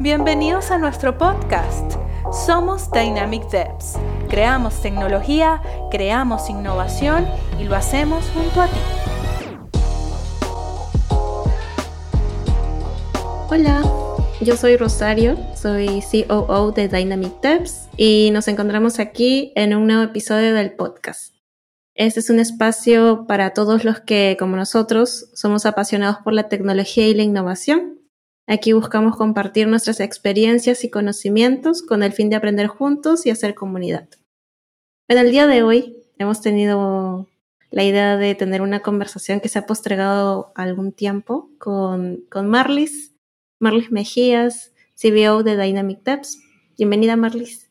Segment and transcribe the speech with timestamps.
[0.00, 1.94] Bienvenidos a nuestro podcast.
[2.46, 3.94] Somos Dynamic Devs.
[4.28, 7.26] Creamos tecnología, creamos innovación
[7.58, 8.78] y lo hacemos junto a ti.
[13.50, 13.82] Hola,
[14.40, 20.04] yo soy Rosario, soy COO de Dynamic Devs y nos encontramos aquí en un nuevo
[20.04, 21.34] episodio del podcast.
[21.96, 27.08] Este es un espacio para todos los que, como nosotros, somos apasionados por la tecnología
[27.08, 27.97] y la innovación
[28.50, 33.54] Aquí buscamos compartir nuestras experiencias y conocimientos con el fin de aprender juntos y hacer
[33.54, 34.08] comunidad.
[35.06, 37.28] En el día de hoy hemos tenido
[37.70, 43.14] la idea de tener una conversación que se ha postregado algún tiempo con, con Marlis,
[43.60, 46.38] Marlis Mejías, CBO de Dynamic Devs.
[46.78, 47.70] Bienvenida, Marlis.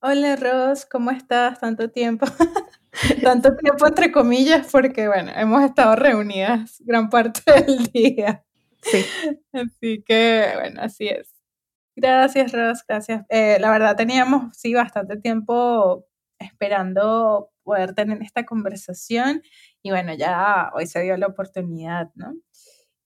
[0.00, 1.60] Hola, Ros, ¿cómo estás?
[1.60, 2.26] Tanto tiempo.
[3.22, 8.44] Tanto tiempo entre comillas, porque bueno, hemos estado reunidas gran parte del día.
[8.84, 9.04] Sí.
[9.52, 11.34] Así que, bueno, así es.
[11.96, 13.24] Gracias, Ros, gracias.
[13.28, 16.06] Eh, la verdad, teníamos, sí, bastante tiempo
[16.38, 19.42] esperando poder tener esta conversación
[19.82, 22.34] y bueno, ya hoy se dio la oportunidad, ¿no?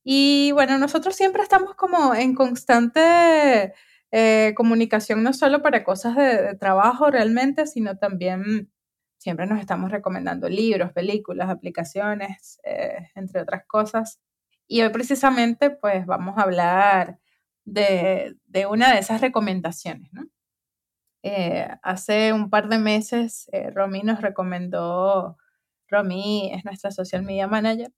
[0.04, 3.74] Y bueno, nosotros siempre estamos como en constante
[4.10, 8.72] eh, comunicación, no solo para cosas de, trabajo realmente, sino también
[9.18, 14.20] siempre nos estamos recomendando libros, películas, aplicaciones, eh, entre otras cosas.
[14.68, 17.18] Y hoy precisamente pues vamos a hablar
[17.64, 18.36] de,
[18.70, 20.24] una de esas recomendaciones, ¿no?
[21.22, 25.36] Eh, hace un par de meses eh, Romy nos recomendó,
[25.88, 27.92] Romy es nuestra social media manager,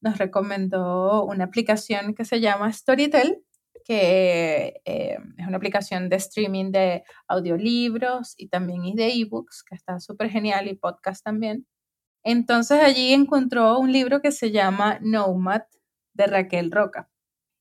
[0.00, 3.44] nos recomendó una aplicación que se llama Storytel,
[3.84, 10.00] que eh, es una aplicación de streaming de audiolibros y también de ebooks, que está
[10.00, 11.66] súper genial, y podcast también.
[12.24, 15.62] Entonces allí encontró un libro que se llama Nomad
[16.16, 17.08] de Raquel Roca.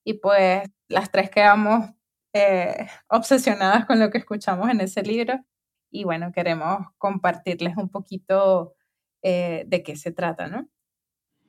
[0.04, 1.90] Y pues las tres quedamos
[2.34, 5.44] eh, obsesionadas con lo que escuchamos en ese libro
[5.90, 8.76] y bueno, queremos compartirles un poquito
[9.24, 10.68] eh, de qué se trata, ¿no?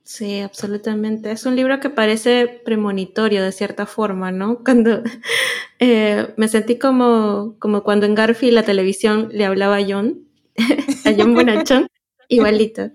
[0.04, 1.32] Sí, absolutamente.
[1.32, 4.58] Es un libro que parece premonitorio de cierta forma, ¿no?
[4.64, 5.02] Cuando
[5.80, 10.28] eh, me sentí como, como cuando en Garfield la televisión le hablaba a John,
[11.04, 11.88] a John Bonachón,
[12.28, 12.92] igualito.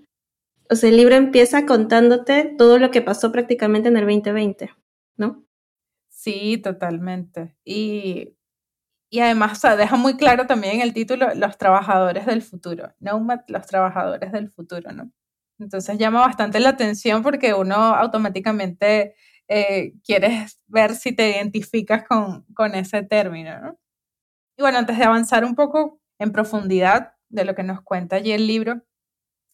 [0.71, 4.71] O sea, el libro empieza contándote todo lo que pasó prácticamente en el 2020,
[5.17, 5.43] ¿no?
[6.07, 7.57] Sí, totalmente.
[7.65, 8.37] Y,
[9.09, 12.93] y además, o sea, deja muy claro también el título, Los trabajadores del futuro.
[13.01, 15.11] Nomad, los trabajadores del futuro, ¿no?
[15.59, 19.15] Entonces llama bastante la atención porque uno automáticamente
[19.49, 23.79] eh, quiere ver si te identificas con, con ese término, ¿no?
[24.57, 28.31] Y bueno, antes de avanzar un poco en profundidad de lo que nos cuenta allí
[28.31, 28.83] el libro,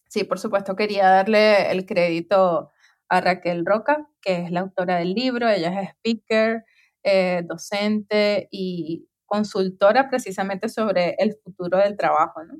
[0.08, 2.72] Sí, por supuesto, quería darle el crédito
[3.10, 5.48] a Raquel Roca, que es la autora del libro.
[5.48, 6.64] Ella es speaker,
[7.02, 12.42] eh, docente y consultora precisamente sobre el futuro del trabajo.
[12.44, 12.54] ¿no?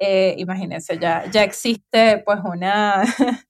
[0.00, 3.02] Eh, imagínense, ya, ya existe pues una,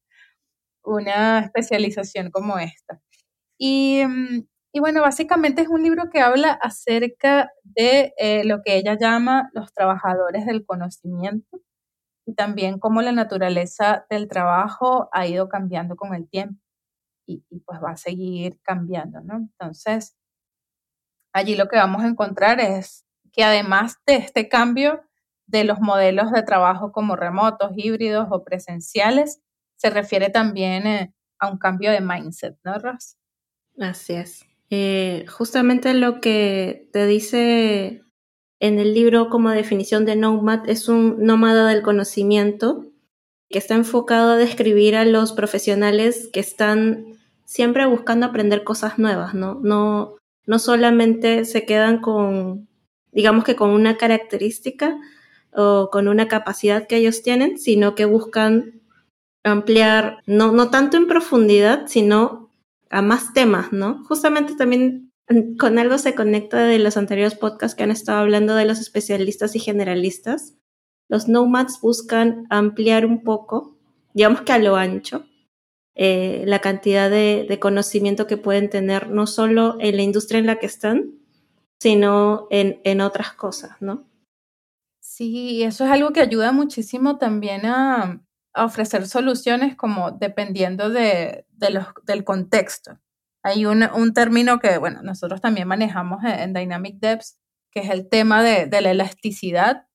[0.84, 3.00] una especialización como esta.
[3.58, 8.76] Y, mm, y, bueno, básicamente es un libro que habla acerca de eh, lo que
[8.76, 11.60] ella llama los trabajadores del conocimiento
[12.28, 16.60] y también cómo la naturaleza del trabajo ha ido cambiando con el tiempo
[17.26, 19.36] y, pues va a seguir cambiando, ¿no?
[19.36, 20.14] Entonces,
[21.32, 25.02] allí lo que vamos a encontrar es que además de este cambio
[25.46, 29.40] de los modelos de trabajo como remotos, híbridos o presenciales,
[29.76, 33.16] se refiere también eh, a un cambio de mindset, ¿no, Ross?
[33.80, 34.44] Así es.
[34.68, 38.02] Eh, justamente lo que te dice
[38.60, 42.86] en el libro como definición de Nomad es un nómada del conocimiento
[43.48, 49.34] que está enfocado a describir a los profesionales que están siempre buscando aprender cosas nuevas,
[49.34, 49.60] ¿no?
[49.62, 52.68] No, no solamente se quedan con,
[53.12, 54.98] digamos que con una característica
[55.52, 58.82] o con una capacidad que ellos tienen, sino que buscan
[59.44, 62.50] ampliar, no, no tanto en profundidad, sino
[62.90, 64.04] a más temas, ¿no?
[64.04, 65.07] Justamente también
[65.58, 69.54] con algo se conecta de los anteriores podcasts que han estado hablando de los especialistas
[69.54, 70.54] y generalistas.
[71.08, 73.76] Los nomads buscan ampliar un poco,
[74.14, 75.26] digamos que a lo ancho,
[75.94, 80.58] eh, la cantidad de, conocimiento que pueden tener, no solo en la industria en la
[80.58, 81.18] que están,
[81.80, 84.08] sino en, otras cosas, ¿no?
[85.00, 88.22] Sí, eso es algo que ayuda muchísimo también a,
[88.54, 92.98] ofrecer soluciones como dependiendo de, del contexto.
[93.42, 97.38] Hay un, un término que, bueno, nosotros también manejamos en, Dynamic Devs,
[97.70, 99.86] que es el tema de, de la elasticidad.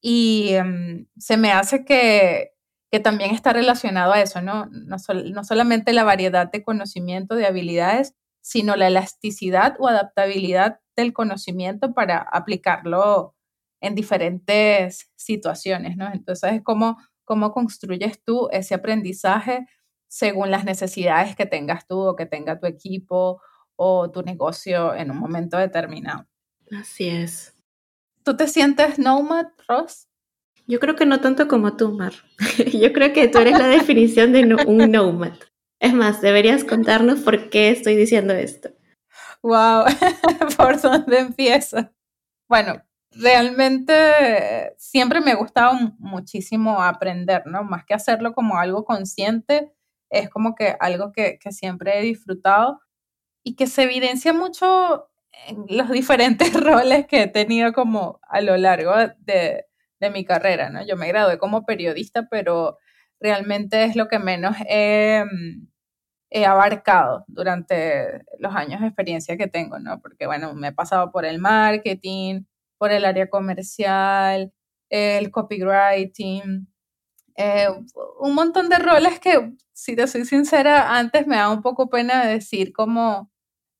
[0.00, 2.52] Y em, se me hace que,
[2.90, 4.66] que, también está relacionado a eso, ¿no?
[4.66, 11.12] No, no solamente la variedad de conocimiento, de habilidades, sino la elasticidad o adaptabilidad del
[11.12, 13.34] conocimiento para aplicarlo
[13.80, 16.10] en diferentes situaciones, ¿no?
[16.12, 19.66] Entonces es como cómo construyes tú ese aprendizaje
[20.08, 23.40] según las necesidades que tengas tú o que tenga tu equipo
[23.76, 26.26] o tu negocio en un momento determinado.
[26.72, 27.54] Así es.
[28.22, 30.08] ¿Tú te sientes nomad, Ross?
[30.66, 32.12] Yo creo que no tanto como tú, Mar.
[32.72, 35.34] Yo creo que tú eres la definición de un nomad.
[35.78, 38.70] Es más, deberías contarnos por qué estoy diciendo esto.
[39.42, 39.84] Wow,
[40.56, 41.88] ¿por dónde empiezo?
[42.48, 42.82] Bueno,
[43.12, 47.62] realmente siempre me ha gustado muchísimo aprender, ¿no?
[47.62, 49.72] Más que hacerlo como algo consciente,
[50.10, 52.80] es como que algo que, siempre he disfrutado
[53.42, 55.08] y que se evidencia mucho
[55.48, 59.66] en los diferentes roles que he tenido como a lo largo de,
[60.00, 60.86] de mi carrera, ¿no?
[60.86, 62.78] Yo me gradué como periodista, pero
[63.20, 65.24] realmente es lo que menos he,
[66.46, 70.00] abarcado durante los años de experiencia que tengo, ¿no?
[70.00, 72.42] Porque, bueno, me he pasado por el marketing,
[72.78, 74.52] por el área comercial,
[74.90, 76.68] el copywriting,
[77.36, 77.68] eh,
[78.20, 82.26] un montón de roles que, si te soy sincera, antes me da un poco pena
[82.26, 83.30] decir como,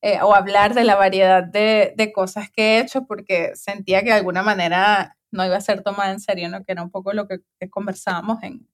[0.03, 4.11] eh, o hablar de la variedad de, de, cosas que he hecho, porque sentía que
[4.11, 6.64] de alguna manera no iba a ser tomada en serio, ¿no?
[6.64, 8.69] Que era un poco lo que conversábamos en,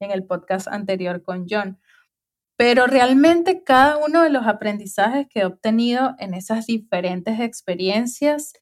[0.00, 1.80] en el podcast anterior con John.
[2.56, 8.54] Pero realmente cada uno de los aprendizajes que he obtenido en esas diferentes experiencias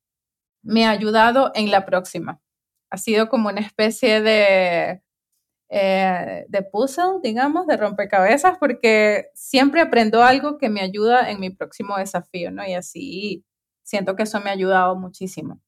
[0.63, 2.41] me ha ayudado en la próxima.
[2.91, 5.03] Ha sido como una especie de,
[5.69, 11.51] eh, de puzzle, digamos, de rompecabezas, porque siempre aprendo algo que me ayuda en mi
[11.51, 12.67] próximo desafío, ¿no?
[12.67, 13.45] Y así
[13.83, 15.61] siento que eso me ha ayudado muchísimo.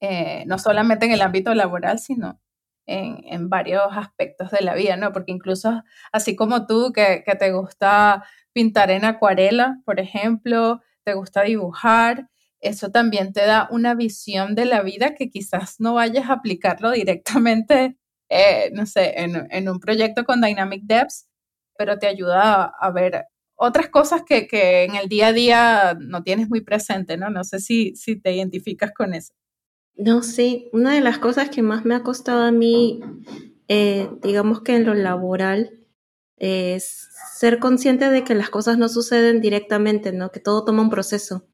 [0.00, 2.40] Eh, no solamente en el ámbito laboral, sino
[2.86, 5.12] en, varios aspectos de la vida, ¿no?
[5.12, 5.82] Porque incluso
[6.12, 12.28] así como tú, que, te gusta pintar en acuarela, por ejemplo, te gusta dibujar,
[12.60, 16.90] eso también te da una visión de la vida que quizás no vayas a aplicarlo
[16.90, 17.96] directamente,
[18.32, 21.28] eh, no sé, en, un proyecto con Dynamic Devs,
[21.76, 23.26] pero te ayuda a, ver
[23.56, 27.28] otras cosas que, en el día a día no tienes muy presente, ¿no?
[27.28, 29.34] No sé si, si te identificas con eso.
[29.94, 33.00] No, sí, una de las cosas que más me ha costado a mí,
[33.68, 35.78] eh, digamos que en lo laboral,
[36.38, 40.32] es ser consciente de que las cosas no suceden directamente, ¿no?
[40.32, 41.46] Que todo toma un proceso.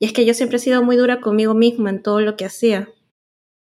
[0.00, 2.46] Y es que yo siempre he sido muy dura conmigo misma en todo lo que
[2.46, 2.88] hacía.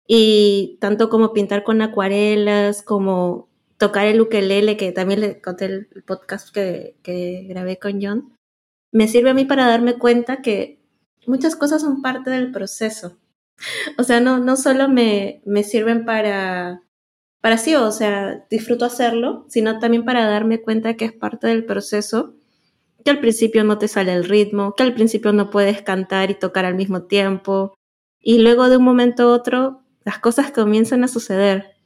[0.06, 3.48] Y tanto como pintar con acuarelas, como
[3.78, 8.34] tocar el ukelele, que también le conté el podcast que, que grabé con John,
[8.92, 10.78] me sirve a mí para darme cuenta que
[11.26, 13.18] muchas cosas son parte del proceso.
[13.98, 16.82] O sea, no, no solo me, me sirven para,
[17.40, 21.64] para sí, o sea, disfruto hacerlo, sino también para darme cuenta que es parte del
[21.64, 22.34] proceso,
[23.04, 26.34] que al principio no te sale el ritmo, que al principio no puedes cantar y
[26.34, 27.74] tocar al mismo tiempo,
[28.20, 31.76] y luego de un momento a otro las cosas comienzan a suceder.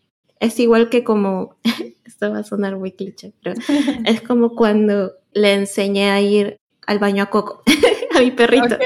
[0.40, 1.56] Es igual que como,
[2.04, 3.60] esto va a sonar muy cliché, pero
[4.04, 6.56] es como cuando le enseñé a ir
[6.86, 7.62] al baño a Coco,
[8.14, 8.78] a mi perrito.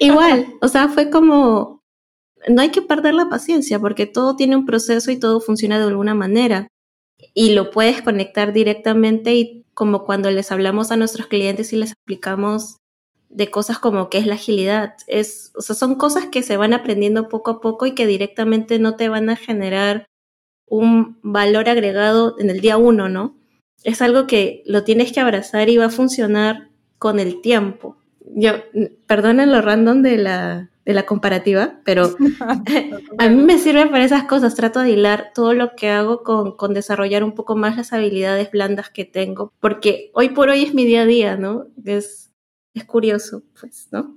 [0.00, 1.76] Igual, o sea, fue como
[2.48, 5.84] no hay que perder la paciencia porque todo tiene un proceso y todo funciona de
[5.84, 6.68] alguna manera.
[7.34, 11.92] Y lo puedes conectar directamente y como cuando les hablamos a nuestros clientes y les
[11.92, 12.78] explicamos
[13.28, 14.94] de cosas como qué es la agilidad.
[15.06, 18.78] Es, o sea, son cosas que se van aprendiendo poco a poco y que directamente
[18.78, 20.06] no te van a generar
[20.66, 23.36] un valor agregado en el día uno, ¿no?
[23.84, 27.96] Es algo que lo tienes que abrazar y va a funcionar con el tiempo.
[28.34, 28.52] Yo,
[29.06, 32.16] perdonen lo random de la, de la comparativa, pero
[33.18, 34.54] a mí me sirve para esas cosas.
[34.54, 38.50] Trato de hilar todo lo que hago con, con, desarrollar un poco más las habilidades
[38.50, 41.66] blandas que tengo, porque hoy por hoy es mi día a día, ¿no?
[41.84, 42.25] Es,
[42.80, 44.16] es curioso, pues, ¿no?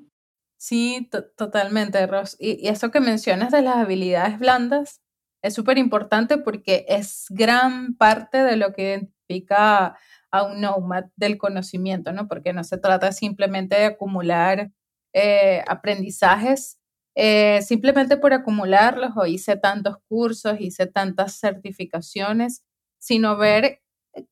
[0.58, 2.36] Sí, totalmente, Ross.
[2.40, 5.02] Y, eso que mencionas de las habilidades blandas
[5.42, 8.84] es súper importante porque es gran parte de lo que
[9.30, 9.98] identifica
[10.32, 12.28] a un nomad del conocimiento, ¿no?
[12.28, 14.72] Porque no se trata simplemente de acumular
[15.14, 16.80] eh, aprendizajes
[17.22, 22.64] eh, simplemente por acumularlos o hice tantos cursos, hice tantas certificaciones,
[22.98, 23.82] sino ver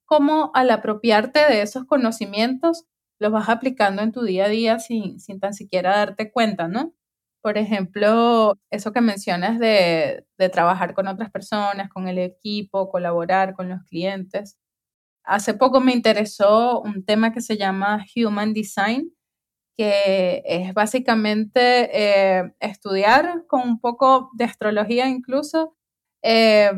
[0.05, 2.85] cómo al apropiarte de esos conocimientos
[3.19, 6.93] los vas aplicando en tu día a día sin, sin tan siquiera darte cuenta, ¿no?
[7.41, 13.53] Por ejemplo, eso que mencionas de, de trabajar con otras personas, con el equipo, colaborar
[13.55, 14.57] con los clientes.
[15.23, 19.11] Hace poco me interesó un tema que se llama Human Design,
[19.77, 21.89] que es básicamente
[22.39, 25.75] eh, estudiar con un poco de astrología incluso,
[26.23, 26.71] eh,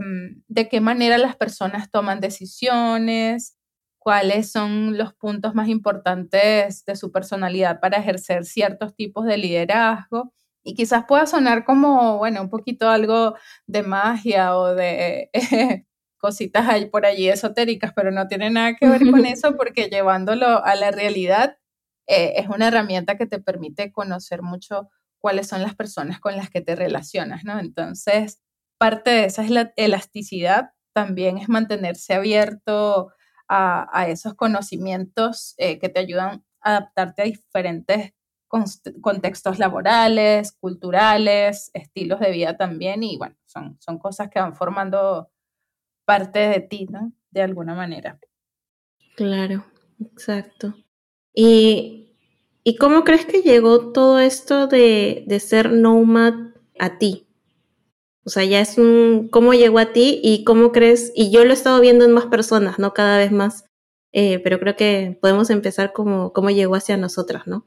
[0.48, 3.58] de qué manera las personas toman decisiones,
[4.00, 10.34] cuáles son los puntos más importantes de su personalidad para ejercer ciertos tipos de liderazgo.
[10.64, 13.36] Y quizás pueda sonar como, bueno, un poquito algo
[13.68, 15.30] de magia o de
[16.18, 20.64] cositas ahí por allí esotéricas, pero no tiene nada que ver con eso porque llevándolo
[20.64, 21.58] a la realidad
[22.08, 24.90] eh, es una herramienta que te permite conocer mucho
[25.20, 27.60] cuáles son las personas con las que te relacionas, ¿no?
[27.60, 28.42] Entonces,
[28.78, 33.12] parte de esa es la elasticidad, también es mantenerse abierto
[33.50, 38.14] a, esos conocimientos eh, que te ayudan a adaptarte a diferentes
[39.02, 45.30] contextos laborales, culturales, estilos de vida también, y bueno, son, son cosas que van formando
[46.06, 47.12] parte de ti, ¿no?
[47.30, 48.20] De alguna manera.
[49.16, 49.66] Claro,
[50.00, 50.74] exacto.
[51.34, 52.16] ¿Y,
[52.64, 56.34] y cómo crees que llegó todo esto de, de ser nomad
[56.80, 57.29] a ti?
[58.30, 61.50] O sea, ya es un cómo llegó a ti y cómo crees, y yo lo
[61.50, 62.94] he estado viendo en más personas, ¿no?
[62.94, 63.66] Cada vez más,
[64.14, 67.66] eh, pero creo que podemos empezar como cómo llegó hacia nosotras, ¿no?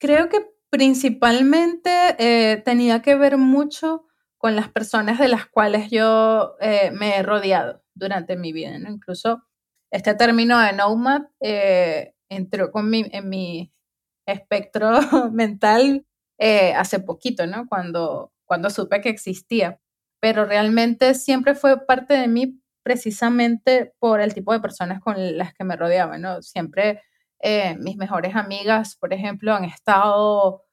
[0.00, 4.06] Creo que principalmente eh, tenía que ver mucho
[4.38, 8.90] con las personas de las cuales yo eh, me he rodeado durante mi vida, ¿no?
[8.90, 9.42] Incluso
[9.92, 11.24] este término de nomad
[12.30, 13.74] entró con mi, en mi
[14.26, 15.00] espectro
[15.32, 16.06] mental
[16.38, 17.66] hace poquito, ¿no?
[17.68, 19.80] Cuando cuando supe que existía,
[20.20, 25.54] pero realmente siempre fue parte de mí precisamente por el tipo de personas con las
[25.54, 26.42] que me rodeaba, ¿no?
[26.42, 27.02] Siempre
[27.40, 30.64] eh, mis mejores amigas, por ejemplo, han estado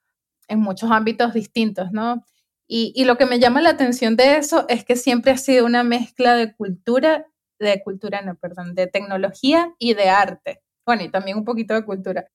[0.48, 2.24] en muchos ámbitos distintos, ¿no?
[2.68, 5.84] Y, lo que me llama la atención de eso es que siempre ha sido una
[5.84, 7.28] mezcla de cultura,
[7.60, 10.64] de cultura, no, perdón, de tecnología y de arte.
[10.86, 12.28] Bueno, y también un poquito de cultura.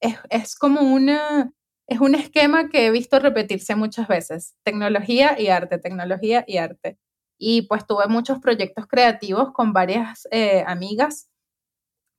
[0.00, 1.52] Es como una,
[1.88, 6.98] es un esquema que he visto repetirse muchas veces, tecnología y arte, tecnología y arte.
[7.38, 11.30] Y pues tuve muchos proyectos creativos con varias eh, amigas,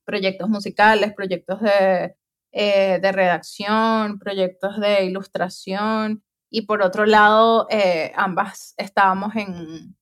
[0.04, 2.16] proyectos musicales, proyectos de,
[2.50, 6.24] eh, de, redacción, proyectos de ilustración.
[6.50, 9.96] Y por otro lado, eh, ambas estábamos en,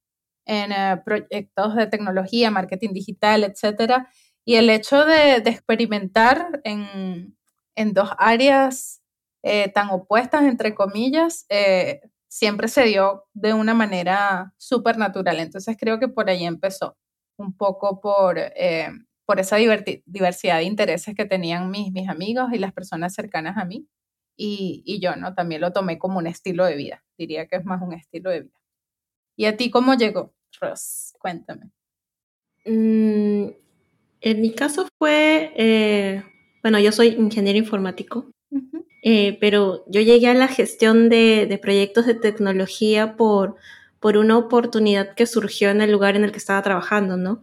[0.46, 4.06] en proyectos de tecnología, marketing digital, etc.
[4.46, 7.37] Y el hecho de, de experimentar en,
[7.75, 9.02] en dos áreas
[9.42, 15.38] eh, tan opuestas, entre comillas, eh, siempre se dio de una manera súper natural.
[15.38, 16.97] Entonces creo que por ahí empezó,
[17.37, 18.88] un poco por, eh,
[19.25, 23.64] por esa diversidad de intereses que tenían mis, mis amigos y las personas cercanas a
[23.64, 23.87] mí.
[24.37, 25.35] Y, y, yo, ¿no?
[25.35, 27.04] También lo tomé como un estilo de vida.
[27.16, 28.54] Diría que es más un estilo de vida.
[29.37, 31.14] ¿Y a ti cómo llegó, Ross?
[31.18, 31.71] Cuéntame.
[32.64, 33.49] Mm,
[34.21, 36.23] en mi caso fue,
[36.62, 38.33] bueno, yo soy ingeniero informático
[39.02, 43.56] eh, pero yo llegué a la gestión de, proyectos de tecnología por,
[44.00, 47.42] por una oportunidad que surgió en el lugar en el que estaba trabajando, ¿no?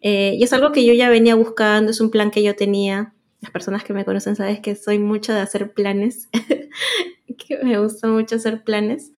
[0.00, 3.14] Eh, y es algo que yo ya venía buscando, es un plan que yo tenía.
[3.40, 6.28] Las personas que me conocen saben que soy mucho de hacer planes,
[7.38, 9.12] que me gusta mucho hacer planes.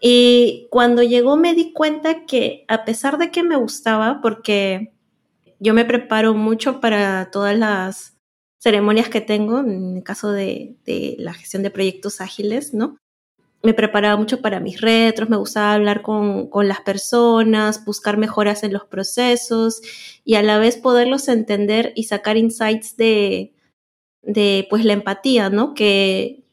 [0.00, 4.92] Y cuando llegó me di cuenta que a pesar de que me gustaba, porque
[5.60, 8.16] yo me preparo mucho para todas las
[8.62, 10.76] ceremonias que tengo, en el caso de,
[11.18, 12.96] la gestión de proyectos ágiles, ¿no?
[13.64, 18.72] Me preparaba mucho para mis retros, me gustaba hablar con, las personas, buscar mejoras en
[18.72, 19.82] los procesos
[20.24, 23.52] y a la vez poderlos entender y sacar insights de,
[24.22, 25.74] de pues la empatía, ¿no?
[25.74, 26.44] Que,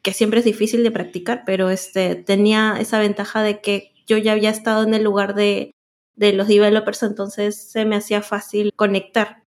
[0.00, 4.32] que siempre es difícil de practicar, pero este, tenía esa ventaja de que yo ya
[4.32, 5.72] había estado en el lugar de,
[6.16, 9.43] de los developers, entonces se me hacía fácil conectar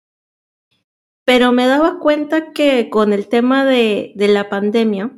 [1.25, 5.11] pero me daba cuenta que con el tema de, de la pandemia,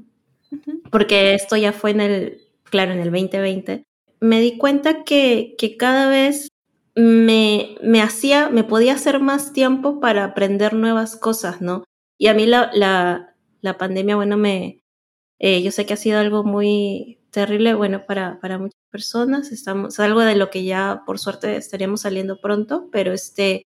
[0.92, 3.84] porque esto ya fue en el, claro, en el 2020,
[4.20, 6.50] me di cuenta que, que cada vez
[6.96, 11.84] me, me hacía, me podía hacer más tiempo para aprender nuevas cosas, ¿no?
[12.18, 14.80] Y a mí la, la, la pandemia, bueno, me,
[15.40, 19.96] eh, yo sé que ha sido algo muy terrible, bueno, para, para muchas personas, estamos,
[19.96, 23.64] es algo de lo que ya por suerte estaríamos saliendo pronto, pero este,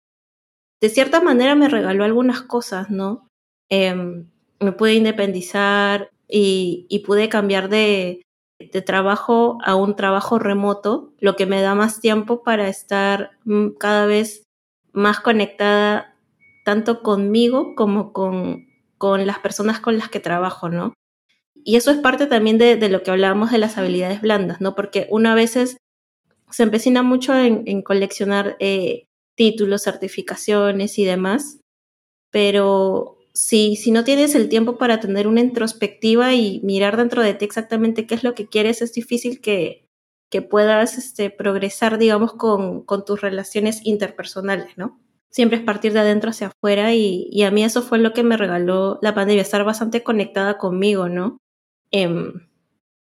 [0.80, 3.28] de cierta manera me regaló algunas cosas, ¿no?
[3.70, 4.26] Em,
[4.60, 8.22] me pude independizar y, pude cambiar de,
[8.84, 14.06] trabajo a un trabajo remoto, lo que me da más tiempo para estar mm, cada
[14.06, 14.42] vez
[14.92, 16.16] más conectada
[16.64, 18.66] tanto conmigo como con,
[18.98, 20.92] con las personas con las que trabajo, ¿no?
[21.64, 24.74] Y eso es parte también de, lo que hablábamos de las habilidades blandas, ¿no?
[24.74, 25.76] Porque una veces
[26.50, 29.07] se empecina mucho en, coleccionar eh,
[29.38, 31.60] títulos, certificaciones y demás,
[32.30, 37.32] pero si, si no tienes el tiempo para tener una introspectiva y mirar dentro de
[37.32, 39.86] ti exactamente qué es lo que quieres, es difícil que,
[40.30, 45.00] que puedas este, progresar, digamos, con, con, tus relaciones interpersonales, ¿no?
[45.30, 48.36] siempre es partir de adentro hacia afuera y, a mí eso fue lo que me
[48.36, 51.38] regaló la pandemia, estar bastante conectada conmigo, ¿no?
[51.90, 52.48] Em,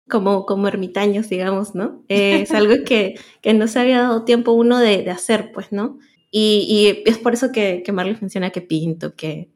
[0.09, 2.03] como, como ermitaños, digamos, ¿no?
[2.07, 5.97] es algo que, que, no se había dado tiempo uno de, de hacer, pues, ¿no?
[6.35, 6.65] Y,
[7.05, 9.51] y, es por eso que, que Marley menciona que pinto, que,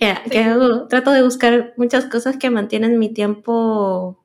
[0.00, 4.24] que, hago, trato de buscar muchas cosas que mantienen mi tiempo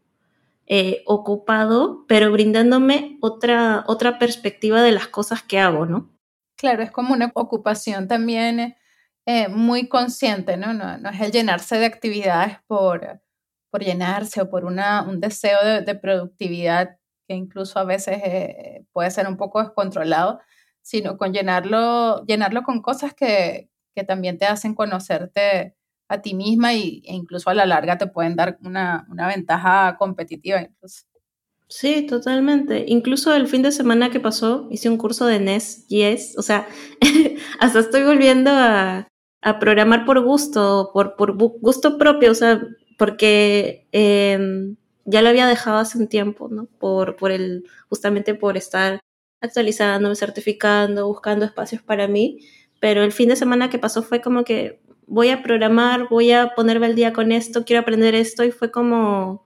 [0.67, 6.09] eh, ocupado, pero brindándome otra, otra perspectiva de las cosas que hago, ¿no?
[6.55, 8.77] Claro, es como una ocupación también
[9.25, 10.73] eh, muy consciente, ¿no?
[10.73, 10.97] ¿no?
[10.97, 11.09] ¿no?
[11.09, 13.21] es el llenarse de actividades por,
[13.69, 19.11] por llenarse o por una, un deseo de, productividad que incluso a veces eh, puede
[19.11, 20.39] ser un poco descontrolado,
[20.85, 25.75] sino con llenarlo, llenarlo con cosas que, que también te hacen conocerte
[26.07, 29.97] a ti misma y, e incluso a la larga te pueden dar una, una ventaja
[29.97, 31.05] competitiva incluso.
[31.67, 32.85] Sí, totalmente.
[32.87, 36.67] Incluso el fin de semana que pasó hice un curso de NES Yes, o sea,
[37.59, 39.07] hasta estoy volviendo a,
[39.41, 42.61] a programar por gusto, por, por gusto propio, o sea,
[42.99, 44.75] porque em,
[45.05, 46.67] ya lo había dejado hace un tiempo, ¿no?
[46.77, 48.99] Por, por el, justamente por estar
[49.45, 52.39] actualizando, certificando, buscando espacios para mí,
[52.79, 56.53] pero el fin de semana que pasó fue como que voy a programar, voy a
[56.55, 59.45] ponerme al día con esto, quiero aprender esto y fue como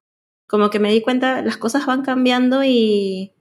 [0.49, 3.35] como que me di cuenta, las cosas van cambiando y,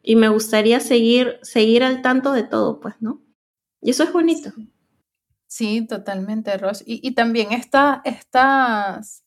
[0.00, 3.20] y me gustaría seguir, seguir al tanto de todo, pues, ¿no?
[3.80, 4.52] Y eso es bonito.
[5.48, 6.84] Sí, totalmente, Ros.
[6.86, 9.24] Y, y también está, estas,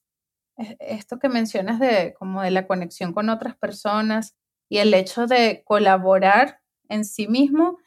[0.80, 4.34] esto que mencionas de como de la conexión con otras personas
[4.70, 7.77] y el hecho de colaborar en sí mismo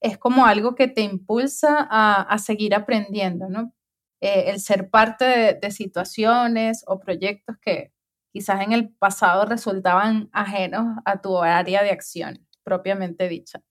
[0.00, 3.72] es como algo que te impulsa a, a seguir aprendiendo, ¿no?
[4.20, 7.92] Eh, el ser parte de, situaciones o proyectos que,
[8.32, 13.62] quizás en el pasado resultaban ajenos a tu área de acción propiamente dicha.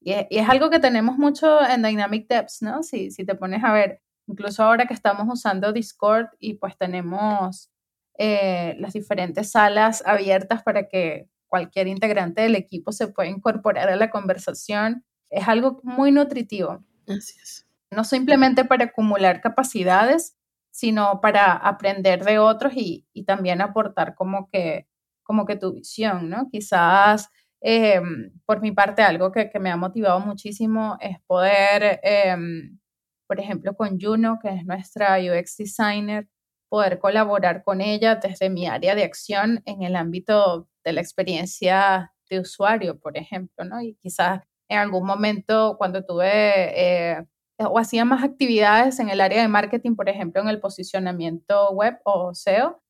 [0.00, 2.82] Y es, algo que tenemos mucho en Dynamic Depths, ¿no?
[2.82, 7.70] Si, si te pones a ver, incluso ahora que estamos usando Discord y pues tenemos
[8.18, 13.96] eh, las diferentes salas abiertas para que cualquier integrante del equipo se pueda incorporar a
[13.96, 16.82] la conversación, es algo muy nutritivo.
[17.06, 17.66] Así es.
[17.90, 20.36] No simplemente para acumular capacidades,
[20.70, 24.86] sino para aprender de otros y, también aportar como que,
[25.22, 26.48] como que tu visión, ¿no?
[26.50, 27.28] Quizás
[27.60, 32.78] em, por mi parte algo que, me ha motivado muchísimo es poder, em,
[33.26, 36.28] por ejemplo, con Juno, que es nuestra UX designer,
[36.70, 42.14] poder colaborar con ella desde mi área de acción en el ámbito de la experiencia
[42.30, 43.82] de usuario, por ejemplo, ¿no?
[43.82, 47.26] Y quizás en algún momento cuando tuve eh,
[47.58, 51.98] o hacía más actividades en el área de marketing, por ejemplo, en el posicionamiento web
[52.04, 52.80] o SEO,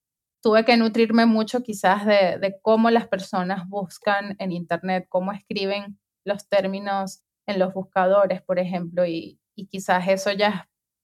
[0.43, 6.49] tuve que nutrirme mucho quizás de, cómo las personas buscan en Internet, cómo escriben los
[6.49, 9.39] términos en los buscadores, por ejemplo, y,
[9.69, 10.55] quizás eso ya es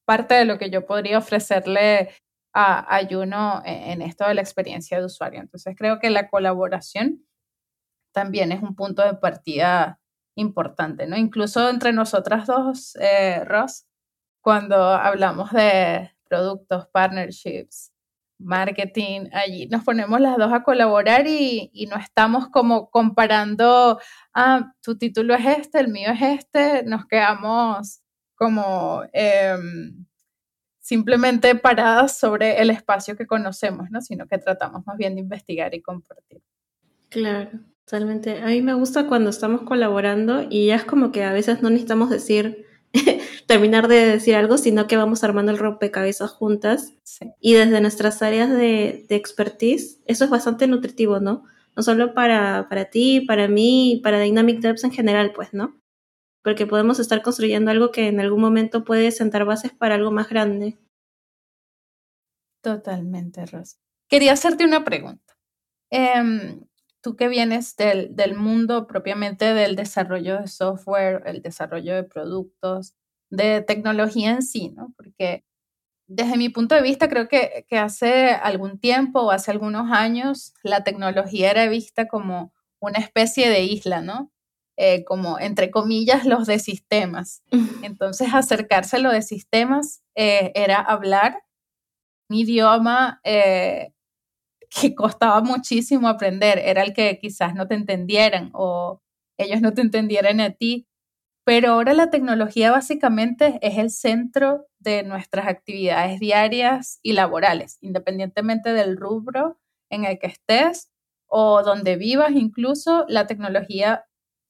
[0.03, 2.09] parte de lo que yo podría ofrecerle
[2.59, 5.39] a, a Juno en, esto de la experiencia de usuario.
[5.39, 7.23] Entonces creo que la colaboración
[8.11, 9.99] también es un punto de partida
[10.35, 11.17] importante, ¿no?
[11.17, 13.85] Incluso entre nosotras dos, eh, Ross,
[14.41, 17.91] cuando hablamos de productos, partnerships,
[18.39, 23.99] marketing, allí nos ponemos las dos a colaborar y, y, no estamos como comparando,
[24.33, 28.01] ah, tu título es este, el mío es este, nos quedamos
[28.35, 30.06] como em,
[30.87, 34.01] simplemente paradas sobre el espacio que conocemos, ¿no?
[34.01, 36.41] Sino que tratamos más bien de investigar y compartir.
[37.09, 37.49] Claro.
[37.83, 38.41] Totalmente.
[38.41, 41.69] A mí me gusta cuando estamos colaborando y ya es como que a veces no
[41.69, 42.65] necesitamos decir,
[43.47, 46.93] terminar de decir algo, sino que vamos armando el rompecabezas juntas.
[47.41, 51.43] Y desde nuestras áreas de, de, expertise, eso es bastante nutritivo, ¿no?
[51.75, 55.75] No solo para, para ti, para mí, para Dynamic Devs en general, pues, ¿no?
[56.47, 60.29] Porque podemos estar construyendo algo que en algún momento puede sentar bases para algo más
[60.29, 60.77] grande.
[62.61, 63.75] Totalmente, Rosa.
[64.07, 65.37] Quería hacerte una pregunta.
[65.91, 66.57] Eh,
[67.01, 72.95] tú que vienes del, del, mundo propiamente del desarrollo de software, el desarrollo de productos,
[73.29, 74.93] de tecnología en sí, ¿no?
[74.95, 75.43] Porque
[76.07, 80.53] desde mi punto de vista, creo que, que hace algún tiempo o hace algunos años,
[80.63, 84.31] la tecnología era vista como una especie de isla, ¿no?
[84.79, 87.41] Eh, como, entre comillas, los de sistemas.
[87.81, 91.41] Entonces, acercarse a lo de sistemas eh, era hablar
[92.29, 93.93] un idioma eh,
[94.69, 99.01] que costaba muchísimo aprender, era el que quizás no te entendieran o
[99.37, 100.87] ellos no te entendieran a ti.
[101.43, 108.73] Pero ahora la tecnología básicamente es el centro de nuestras actividades diarias y laborales, independientemente
[108.73, 109.57] del rubro
[109.89, 110.91] en el que estés
[111.25, 114.06] o donde vivas, incluso la tecnología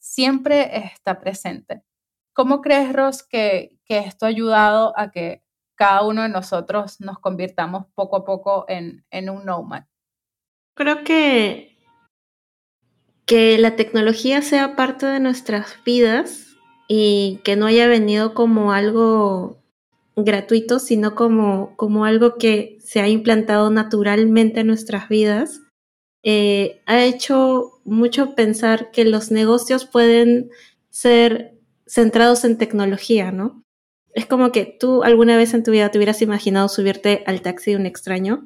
[0.08, 1.84] siempre está presente.
[2.34, 5.44] ¿Cómo crees, Ross, que, que esto ha ayudado a que
[5.76, 9.84] cada uno de nosotros nos convirtamos poco a poco en, en un nomad?
[10.76, 11.78] Creo que,
[13.26, 16.56] que la tecnología sea parte de nuestras vidas
[16.88, 19.58] y que no haya venido como algo
[20.16, 25.62] gratuito, sino como, como algo que se ha implantado naturalmente en nuestras vidas,
[26.30, 30.50] eh, ha hecho mucho pensar que los negocios pueden
[30.90, 33.64] ser centrados en tecnología, ¿no?
[34.14, 37.72] Es como que tú alguna vez en tu vida te hubieras imaginado subirte al taxi
[37.72, 38.46] de un extraño.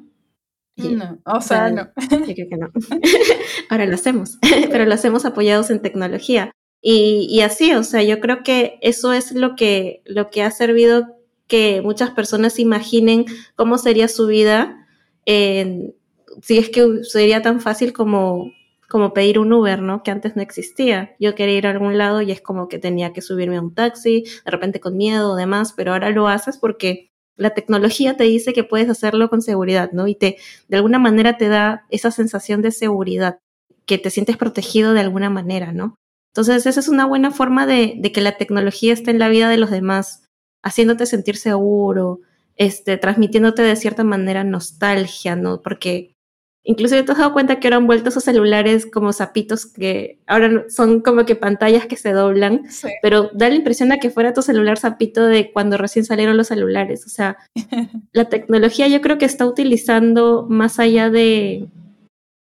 [0.76, 1.88] No, o sea, no.
[2.08, 2.70] Yo creo que no.
[3.68, 4.38] Ahora lo hacemos,
[4.70, 6.52] pero lo hacemos apoyados en tecnología.
[6.80, 10.52] Y, y, así, o sea, yo creo que eso es lo que, lo que ha
[10.52, 11.16] servido
[11.48, 13.24] que muchas personas imaginen
[13.56, 14.86] cómo sería su vida
[15.26, 15.96] en,
[16.40, 18.52] si es que sería tan fácil como
[18.92, 20.02] como pedir un Uber, ¿no?
[20.02, 21.16] Que antes no existía.
[21.18, 23.72] Yo quería ir a algún lado y es como que tenía que subirme a un
[23.74, 28.24] taxi, de repente con miedo o demás, pero ahora lo haces porque la tecnología te
[28.24, 30.08] dice que puedes hacerlo con seguridad, ¿no?
[30.08, 30.36] Y te,
[30.68, 33.38] de alguna manera te da esa sensación de seguridad,
[33.86, 35.96] que te sientes protegido de alguna manera, ¿no?
[36.34, 39.48] Entonces, esa es una buena forma de, de que la tecnología esté en la vida
[39.48, 40.26] de los demás,
[40.62, 42.20] haciéndote sentir seguro,
[42.56, 45.62] este, transmitiéndote de cierta manera nostalgia, ¿no?
[45.62, 46.12] Porque
[46.64, 50.64] Incluso te has dado cuenta que ahora han vuelto esos celulares como zapitos que ahora
[50.68, 52.62] son como que pantallas que se doblan,
[53.02, 56.46] pero da la impresión de que fuera tu celular zapito de cuando recién salieron los
[56.46, 57.04] celulares.
[57.04, 57.36] O sea,
[58.12, 61.66] la tecnología yo creo que está utilizando más allá de,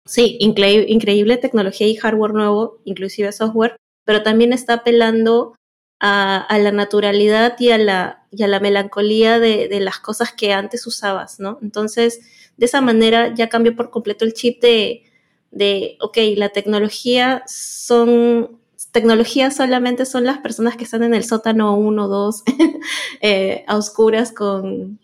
[0.06, 5.56] sí, increíble tecnología y hardware nuevo, inclusive software, pero también está apelando
[6.00, 10.52] a, la naturalidad y a la, y a la melancolía de, de las cosas que
[10.52, 11.58] antes usabas, ¿no?
[11.62, 12.20] Entonces,
[12.56, 15.02] de esa manera ya cambió por completo el chip de,
[15.50, 18.58] de ok, la tecnología son,
[18.92, 22.42] tecnología solamente son las personas que están en el sótano 1 o 2,
[23.66, 24.98] a oscuras con,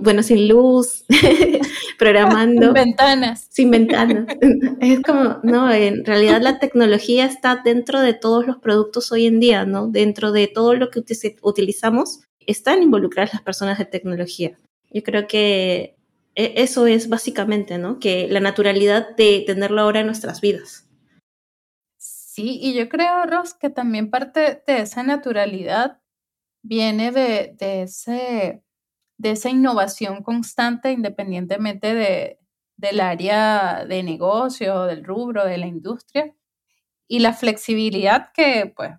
[0.00, 1.04] bueno, sin luz,
[1.98, 2.66] programando.
[2.66, 3.46] Sin ventanas.
[3.50, 4.26] Sin ventanas.
[4.80, 9.40] Es como, no, en realidad la tecnología está dentro de todos los productos hoy en
[9.40, 9.88] día, ¿no?
[9.88, 11.02] Dentro de todo lo que
[11.42, 14.56] utilizamos, están involucradas las personas de tecnología.
[14.90, 15.93] Yo creo que
[16.34, 17.98] eso es básicamente, ¿no?
[17.98, 20.88] Que la naturalidad de tenerlo ahora en nuestras vidas.
[21.96, 26.00] Sí, y yo creo, Ross, que también parte de esa naturalidad
[26.62, 28.64] viene de, ese,
[29.18, 32.40] de esa innovación constante independientemente de,
[32.76, 36.34] del área de negocio, del rubro, de la industria,
[37.06, 38.92] y la flexibilidad que pues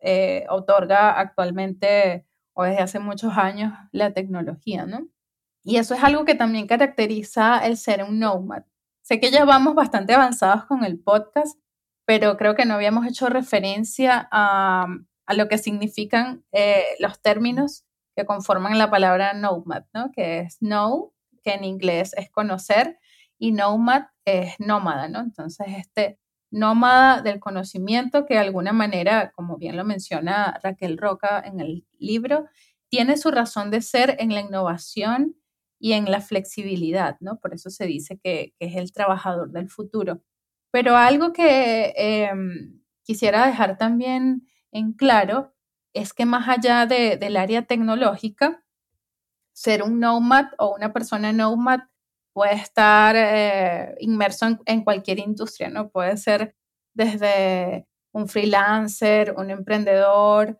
[0.00, 5.08] eh, otorga actualmente o desde hace muchos años la tecnología, ¿no?
[5.68, 8.62] Y eso es algo que también caracteriza el ser un nomad.
[9.02, 11.58] Sé que ya vamos bastante avanzados con el podcast,
[12.04, 14.86] pero creo que no habíamos hecho referencia a,
[15.26, 20.12] a lo que significan eh, los términos que conforman la palabra nomad, ¿no?
[20.12, 23.00] Que es know, que en inglés es conocer,
[23.36, 25.18] y nomad es nómada, ¿no?
[25.18, 26.20] Entonces, este
[26.52, 31.84] nómada del conocimiento que de alguna manera, como bien lo menciona Raquel Roca en el
[31.98, 32.46] libro,
[32.88, 35.34] tiene su razón de ser en la innovación
[35.78, 37.38] y en la flexibilidad, ¿no?
[37.38, 40.22] Por eso se dice que, es el trabajador del futuro.
[40.70, 45.54] Pero algo que em, quisiera dejar también en claro
[45.94, 48.62] es que más allá del área tecnológica,
[49.52, 51.80] ser un nomad o una persona nomad
[52.34, 55.88] puede estar eh, inmerso en, en, cualquier industria, ¿no?
[55.88, 56.54] Puede ser
[56.94, 60.58] desde un freelancer, un emprendedor,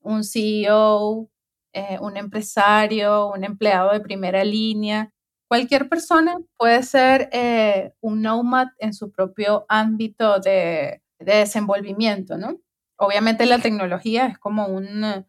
[0.00, 1.30] un CEO,
[1.72, 5.12] eh, un empresario, un empleado de primera línea.
[5.48, 12.58] Cualquier persona puede ser eh, un nomad en su propio ámbito de, desenvolvimiento, ¿no?
[12.96, 15.26] Obviamente la tecnología es como un,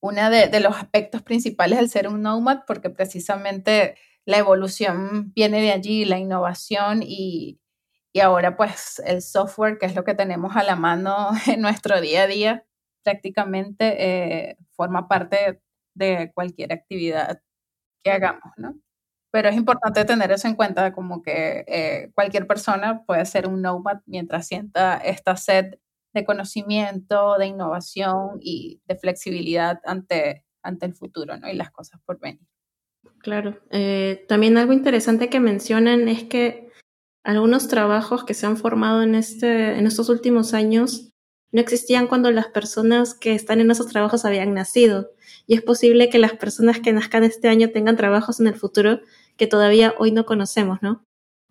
[0.00, 5.72] uno de, los aspectos principales del ser un nomad porque precisamente la evolución viene de
[5.72, 7.60] allí, la innovación y,
[8.12, 12.00] y ahora pues el software, que es lo que tenemos a la mano en nuestro
[12.00, 12.66] día a día,
[13.02, 15.60] prácticamente eh, forma parte
[15.94, 17.40] de cualquier actividad
[18.02, 18.78] que hagamos, ¿no?
[19.32, 23.62] Pero es importante tener eso en cuenta, como que eh, cualquier persona puede ser un
[23.62, 25.74] nomad mientras sienta esta sed
[26.12, 31.48] de conocimiento, de innovación y de flexibilidad ante, ante el futuro, ¿no?
[31.48, 32.46] Y las cosas por venir.
[33.18, 33.60] Claro.
[33.70, 36.70] Eh, también algo interesante que mencionan es que
[37.22, 41.09] algunos trabajos que se han formado en, este, en estos últimos años
[41.52, 45.10] no existían cuando las personas que están en esos trabajos habían nacido.
[45.46, 49.00] Y es posible que las personas que nazcan este año tengan trabajos en el futuro
[49.36, 51.04] que todavía hoy no conocemos, ¿no?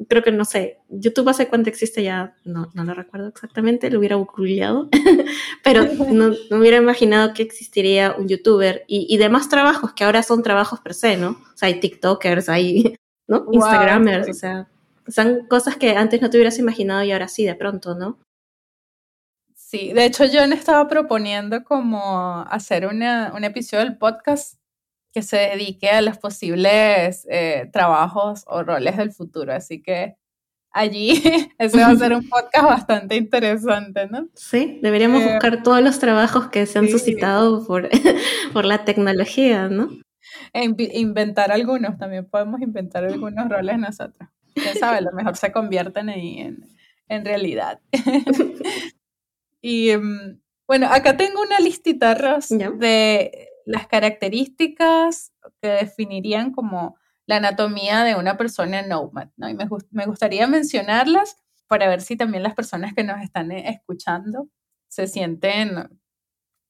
[0.08, 4.00] creo que no sé, YouTube hace cuánto existe ya, no, no lo recuerdo exactamente, lo
[4.00, 4.90] hubiera googleado,
[5.64, 10.24] pero no, no, hubiera imaginado que existiría un youtuber y, y, demás trabajos que ahora
[10.24, 11.32] son trabajos per se, ¿no?
[11.32, 12.96] O sea, hay TikTokers, hay,
[13.28, 13.46] ¿no?
[13.52, 14.70] Instagramers, o sea,
[15.08, 18.20] son cosas que antes no te hubieras imaginado y ahora sí, de pronto, ¿no?
[19.70, 24.60] Sí, de hecho yo estaba proponiendo como hacer una, un episodio del podcast
[25.14, 29.54] que se dedique a los posibles eh, trabajos o roles del futuro.
[29.54, 30.16] Así que
[30.72, 31.22] allí
[31.60, 34.28] ese va a ser un podcast bastante interesante, ¿no?
[34.34, 37.90] Sí, deberíamos eh, buscar todos los trabajos que se han suscitado por,
[38.54, 39.92] por la tecnología, ¿no?
[40.52, 44.30] E inventar algunos, también podemos inventar algunos roles nosotros.
[44.56, 46.68] Quién sabe, a lo mejor se convierten ahí en,
[47.08, 47.80] en realidad.
[49.62, 57.38] Y mm, bueno, acá tengo una listita, Ross, de las características que definirían como la
[57.38, 59.50] anatomía de una persona nomad, ¿no?
[59.50, 63.70] Y me, me gustaría mencionarlas para ver si también las personas que nos están eh,
[63.70, 64.50] escuchando
[64.88, 66.00] se sienten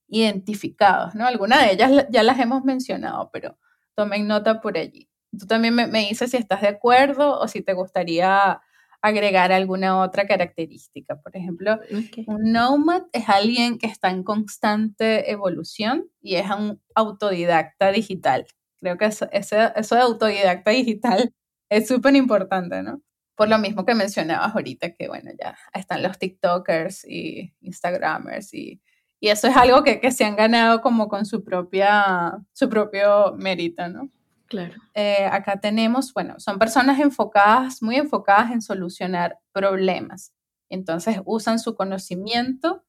[0.08, 1.26] identificados, ¿no?
[1.26, 3.58] Algunas de ellas ya las hemos mencionado, pero
[3.96, 5.10] tomen nota por allí.
[5.38, 8.62] Tú también me, me dices si estás de acuerdo o si te gustaría
[9.02, 11.20] agregar alguna otra característica.
[11.22, 11.80] Por ejemplo,
[12.28, 18.46] un nomad es alguien que está en constante evolución y es un autodidacta digital.
[18.78, 21.34] Creo que eso, eso, de autodidacta digital
[21.70, 23.02] es súper importante, ¿no?
[23.36, 28.82] Por lo mismo que mencionabas ahorita, que bueno, ya están los TikTokers y Instagramers y,
[29.22, 33.34] y eso es algo que, que se han ganado como con su, propia, su propio
[33.38, 34.10] mérito, ¿no?
[34.50, 34.74] Claro.
[34.96, 40.34] Eh, acá tenemos, bueno, son personas enfocadas, muy enfocadas en solucionar problemas.
[40.70, 42.84] Entonces usan su conocimiento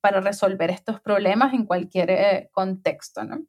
[0.00, 3.44] para resolver estos problemas en cualquier eh, contexto, ¿no?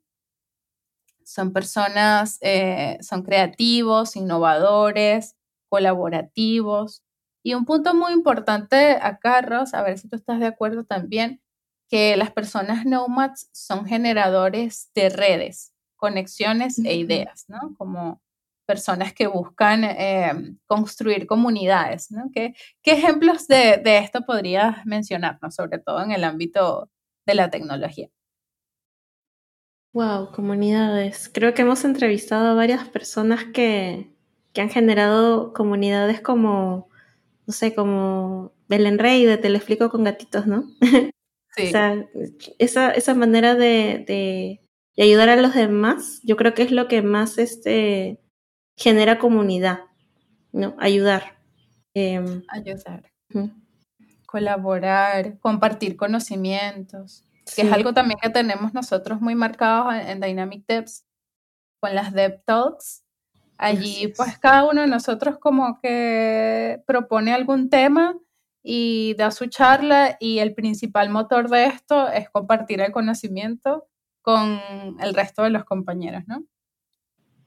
[1.24, 5.38] Son personas, eh, son creativos, innovadores,
[5.70, 7.04] colaborativos.
[7.42, 11.42] Y un punto muy importante acá, Ross, a ver si tú estás de acuerdo también,
[11.88, 17.76] que las personas nomads son generadores de redes conexiones e ideas, ¿no?
[17.78, 18.22] Como
[18.66, 22.30] personas que buscan eh, construir comunidades, ¿no?
[22.34, 26.90] ¿Qué, qué ejemplos de, de, esto podrías mencionarnos, sobre todo en el ámbito
[27.26, 28.10] de la tecnología?
[29.92, 31.30] Wow, comunidades.
[31.34, 34.14] Creo que hemos entrevistado a varias personas que,
[34.54, 36.90] que han generado comunidades como,
[37.48, 40.66] no sé, como Belén Rey de Te lo explico con gatitos, ¿no?
[41.58, 41.66] Sí.
[41.66, 42.06] o sea,
[42.60, 44.62] esa, esa manera de, de,
[45.00, 48.20] y ayudar a los demás, yo creo que es lo que más este,
[48.76, 49.80] genera comunidad,
[50.52, 50.76] ¿no?
[50.78, 51.38] Ayudar.
[51.94, 53.10] Em, ayudar.
[54.26, 57.24] Colaborar, compartir conocimientos,
[57.56, 61.06] que es algo también que tenemos nosotros muy marcado en, Dynamic Devs,
[61.80, 63.06] con las Dev Talks.
[63.58, 68.20] Allí, pues cada uno de nosotros como que propone algún tema
[68.62, 73.89] y da su charla y el principal motor de esto es compartir el conocimiento
[74.22, 74.60] con
[75.00, 76.44] el resto de los compañeros, ¿no?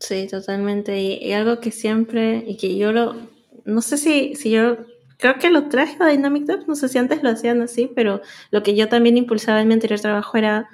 [0.02, 1.00] Sí, totalmente.
[1.00, 3.14] Y, algo que siempre, y que yo lo,
[3.64, 4.78] no sé si, si yo,
[5.18, 8.20] creo que lo traje a Dynamic Devs, no sé si antes lo hacían así, pero
[8.50, 10.68] lo que yo también impulsaba en mi anterior trabajo era,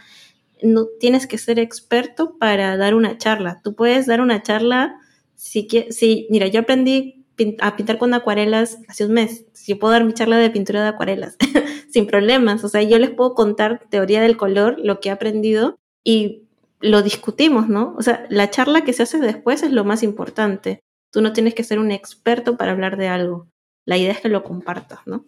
[0.62, 3.60] no tienes que ser experto para dar una charla.
[3.62, 4.96] Tú puedes dar una charla
[5.34, 7.26] si, si mira, yo aprendí
[7.60, 9.44] a pintar con acuarelas hace un mes.
[9.66, 11.36] Yo puedo dar mi charla de pintura de acuarelas
[11.92, 12.64] sin problemas.
[12.64, 16.48] O sea, yo les puedo contar teoría del color, lo que he aprendido y
[16.80, 17.94] lo discutimos, ¿no?
[17.98, 20.80] O sea, la charla que se hace después es lo más importante.
[21.12, 23.48] Tú no tienes que ser un experto para hablar de algo.
[23.84, 25.26] La idea es que lo compartas, ¿no?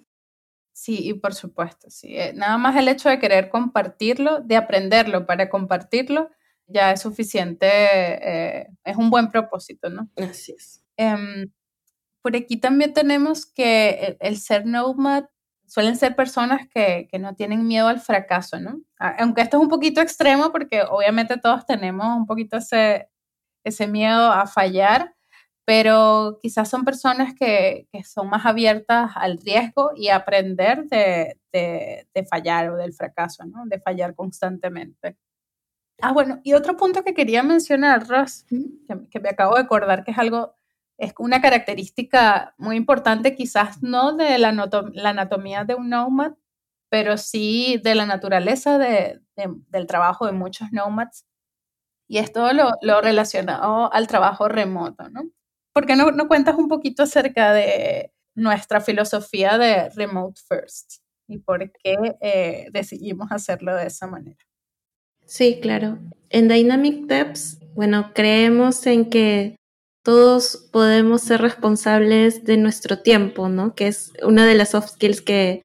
[0.73, 2.17] Sí, y por supuesto, sí.
[2.17, 6.31] Eh, nada más el hecho de querer compartirlo, de aprenderlo para compartirlo,
[6.67, 10.11] ya es suficiente, eh, es un buen propósito, ¿no?
[10.17, 10.83] Así es.
[10.97, 11.51] Em,
[12.23, 15.25] por aquí también tenemos que el ser nomad
[15.71, 18.81] suelen ser personas que, que, no tienen miedo al fracaso, ¿no?
[18.99, 23.09] Aunque esto es un poquito extremo porque obviamente todos tenemos un poquito ese,
[23.65, 25.15] ese miedo a fallar,
[25.65, 31.39] pero quizás son personas que, que son más abiertas al riesgo y a aprender de,
[31.53, 33.65] de, de, fallar o del fracaso, ¿no?
[33.67, 35.17] De fallar constantemente.
[36.03, 40.03] Ah, bueno, y otro punto que quería mencionar, Ross, que, que me acabo de acordar
[40.03, 40.57] que es algo
[41.01, 46.33] es una característica muy importante, quizás no de la, anatomía de un nomad,
[46.91, 51.25] pero sí de la naturaleza de, del trabajo de muchos nomads.
[52.07, 55.23] Y es todo lo, lo relacionado al trabajo remoto, ¿no?
[55.73, 61.39] ¿Por qué no, no, cuentas un poquito acerca de nuestra filosofía de remote first y
[61.39, 64.45] por qué eh, decidimos hacerlo de esa manera?
[65.25, 65.99] Sí, claro.
[66.29, 69.60] En Dynamic Devs, bueno, creemos en que
[70.03, 73.75] todos podemos ser responsables de nuestro tiempo, ¿no?
[73.75, 75.63] Que es una de las soft skills que,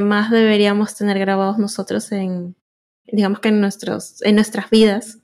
[0.00, 2.56] más deberíamos tener grabados nosotros en,
[3.04, 5.18] digamos que en, nuestros, en nuestras vidas.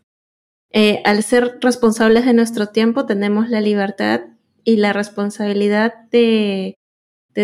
[0.70, 4.22] Eh, al ser responsables de nuestro tiempo, tenemos la libertad
[4.64, 6.74] y la responsabilidad de,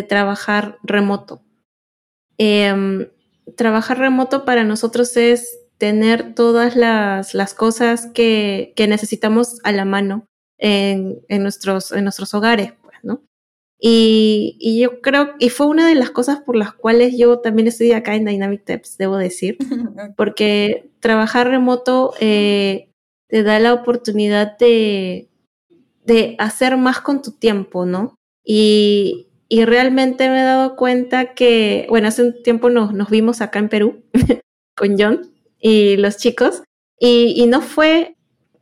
[0.09, 1.43] trabajar remoto.
[2.37, 3.09] Em,
[3.57, 10.27] trabajar remoto para nosotros es tener todas las, cosas que, necesitamos a la mano
[10.59, 13.23] en, en, nuestros, en nuestros hogares, pues, ¿no?
[13.79, 17.69] Y, y, yo creo, y fue una de las cosas por las cuales yo también
[17.69, 19.59] estoy acá en Dynamic Tips, debo decir,
[20.17, 22.91] porque trabajar remoto eh,
[23.29, 25.29] te da la oportunidad de,
[26.05, 28.15] de hacer más con tu tiempo, ¿no?
[28.45, 33.41] Y, y realmente me he dado cuenta que, bueno, hace un tiempo nos, nos vimos
[33.41, 34.03] acá en Perú
[34.77, 36.63] con John y los chicos,
[36.99, 38.17] y, y, no fue,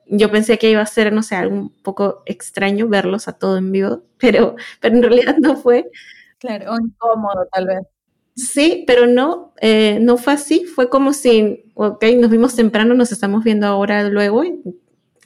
[0.07, 3.57] yo pensé que iba a ser, no sé, algo un poco extraño verlos a todo
[3.59, 5.91] en vivo, pero, pero en realidad no fue.
[6.38, 7.87] Claro, o incómodo tal vez.
[8.35, 13.12] Sí, pero no, eh, no fue así, fue como si, ok, nos vimos temprano, nos
[13.12, 14.43] estamos viendo ahora luego.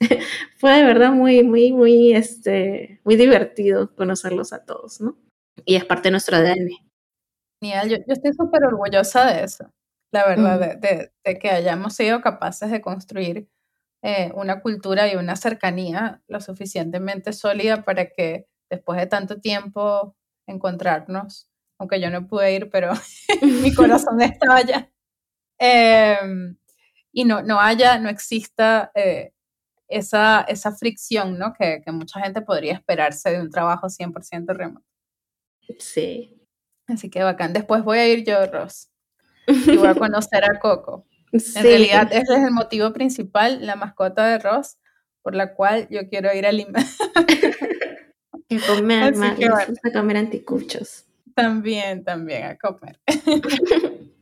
[0.58, 5.16] fue de verdad muy, muy, muy, este, muy divertido conocerlos a todos, ¿no?
[5.64, 6.70] y es parte de nuestro ADN.
[7.60, 9.70] Genial, yo, yo estoy súper orgullosa de eso,
[10.12, 13.48] la verdad, de, de, que hayamos sido capaces de construir
[14.08, 20.14] eh, una cultura y una cercanía lo suficientemente sólida para que después de tanto tiempo
[20.46, 22.92] encontrarnos, aunque yo no pude ir, pero
[23.42, 24.92] mi corazón estaba allá,
[25.58, 26.56] em,
[27.10, 29.32] y no, no haya, no exista eh,
[29.88, 31.52] esa, esa fricción, ¿no?
[31.52, 34.86] Que, que mucha gente podría esperarse de un trabajo 100% remoto.
[35.80, 36.46] Sí.
[36.86, 37.52] Así que bacán.
[37.52, 38.88] Después voy a ir yo, Ross.
[39.48, 41.08] Y voy a conocer a Coco.
[41.54, 44.76] En realidad, ese es el motivo principal, la mascota de Ross,
[45.22, 46.78] por la cual yo quiero ir a Lima.
[48.48, 49.38] y comer, más,
[49.84, 51.04] a comer anticuchos.
[51.34, 53.00] También, también, a comer.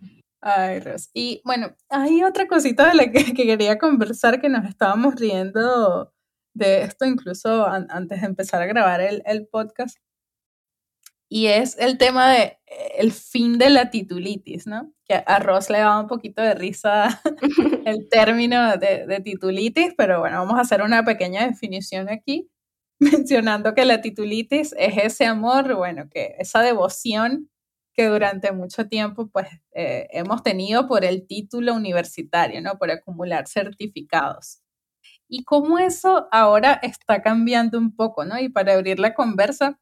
[0.40, 1.10] Ay, Ross.
[1.14, 6.12] Y bueno, hay otra cosita de la que, quería conversar, que nos estábamos riendo
[6.54, 9.98] de esto incluso antes de empezar a grabar el, el podcast
[11.28, 12.58] y es el tema de
[12.98, 14.92] el fin de la titulitis, ¿no?
[15.06, 17.20] Que a Ross le da un poquito de risa
[17.86, 22.50] el término de, de, titulitis, pero bueno, vamos a hacer una pequeña definición aquí,
[22.98, 27.50] mencionando que la titulitis es ese amor, bueno, que esa devoción
[27.94, 32.76] que durante mucho tiempo pues eh, hemos tenido por el título universitario, ¿no?
[32.76, 34.60] Por acumular certificados.
[35.28, 38.38] Y cómo eso ahora está cambiando un poco, ¿no?
[38.38, 39.78] Y para abrir la conversa,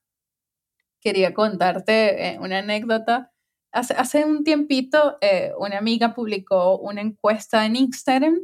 [1.03, 3.31] quería contarte eh, una anécdota.
[3.73, 8.39] Hace, hace un tiempito, eh, una amiga publicó una encuesta en Instagram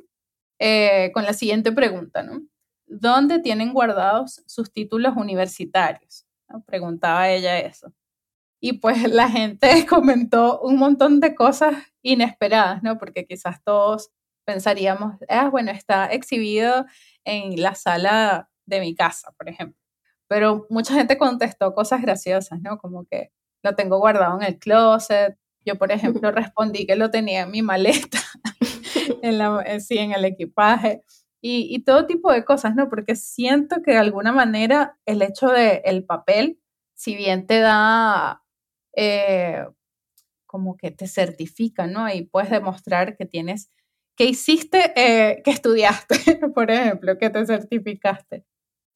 [0.58, 2.42] eh, con la siguiente pregunta, ¿no?
[2.86, 6.26] ¿Dónde tienen guardados sus títulos universitarios?
[6.66, 7.92] Preguntaba ella eso.
[8.60, 12.98] Y pues la gente comentó un montón de cosas inesperadas, ¿no?
[12.98, 14.10] Porque quizás todos
[14.44, 16.86] pensaríamos, ah, bueno, está exhibido
[17.24, 19.87] en la sala de mi casa, por ejemplo
[20.28, 22.78] pero mucha gente contestó cosas graciosas, ¿no?
[22.78, 25.36] Como que lo tengo guardado en el closet.
[25.64, 28.18] Yo, por ejemplo, respondí que lo tenía en mi maleta,
[29.22, 31.02] en la, eh, sí, en el equipaje.
[31.40, 32.88] Y, y, todo tipo de cosas, ¿no?
[32.88, 36.60] Porque siento que de alguna manera el hecho de el papel,
[36.94, 38.42] si bien te da
[38.96, 39.64] eh,
[40.46, 42.12] como que te certifica, ¿no?
[42.12, 43.70] Y puedes demostrar que tienes,
[44.16, 46.16] que hiciste, eh, que estudiaste,
[46.54, 48.44] por ejemplo, que te certificaste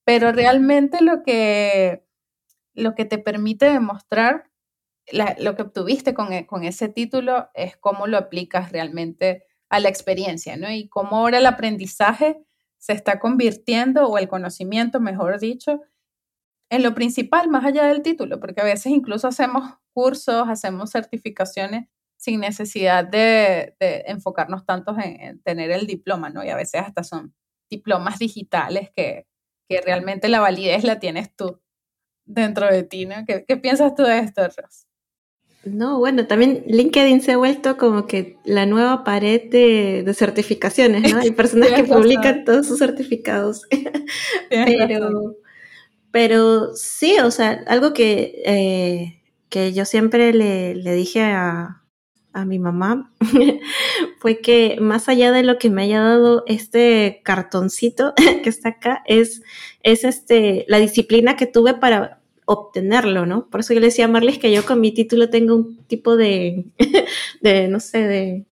[0.05, 2.05] pero realmente lo que,
[2.75, 4.53] lo que te permite demostrar
[5.11, 9.88] lo que obtuviste con, e, con, ese título es cómo lo aplicas realmente a la
[9.88, 10.71] experiencia, ¿no?
[10.71, 12.38] Y cómo ahora el aprendizaje
[12.79, 15.81] se está convirtiendo, o el conocimiento, mejor dicho,
[16.71, 21.88] en lo principal, más allá del título, porque a veces incluso hacemos cursos, hacemos certificaciones
[22.17, 23.75] sin necesidad de,
[24.07, 26.45] enfocarnos tanto en, en, tener el diploma, ¿no?
[26.45, 27.35] Y a veces hasta son
[27.69, 29.27] diplomas digitales que,
[29.73, 31.61] que realmente la validez la tienes tú
[32.25, 33.25] dentro de ti, ¿no?
[33.27, 34.87] ¿Qué, qué piensas tú de esto, Ros?
[35.64, 41.12] No, bueno, también LinkedIn se ha vuelto como que la nueva pared de, de certificaciones,
[41.12, 41.20] ¿no?
[41.20, 43.62] Hay personas que publican todos sus certificados.
[44.51, 45.37] pero,
[46.11, 51.82] pero sí, o sea, algo que, eh, que yo siempre le, le dije a,
[52.33, 53.12] a mi mamá
[54.18, 59.03] fue que más allá de lo que me haya dado este cartoncito que está acá,
[59.07, 59.43] es,
[59.83, 63.49] es este, la disciplina que tuve para obtenerlo, ¿no?
[63.49, 66.16] Por eso yo le decía a Marlis que yo con mi título tengo un tipo
[66.16, 66.64] de,
[67.41, 68.47] de no sé, de,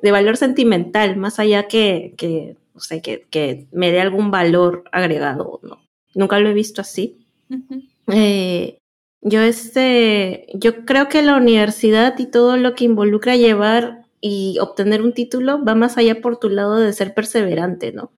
[0.00, 4.84] de valor sentimental, más allá que, que no sé, que, que me dé algún valor
[4.92, 5.84] agregado, ¿no?
[6.14, 7.26] nunca lo he visto así.
[8.08, 8.78] Eh,
[9.24, 15.00] yo, este, yo creo que la universidad y todo lo que involucra llevar y obtener
[15.02, 18.12] un título va más allá por tu lado de ser perseverante, ¿no?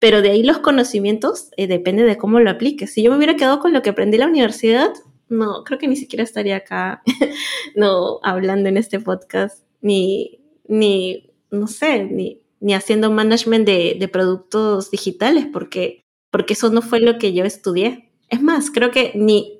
[0.00, 2.92] Pero de ahí los conocimientos eh, depende de cómo lo apliques.
[2.92, 4.92] Si yo me hubiera quedado con lo que aprendí en la universidad,
[5.28, 7.02] no, creo que ni siquiera estaría acá,
[7.76, 14.08] no, hablando en este podcast, ni, ni, no sé, ni, ni haciendo management de, de
[14.08, 18.10] productos digitales, porque, porque eso no fue lo que yo estudié.
[18.28, 19.59] Es más, creo que ni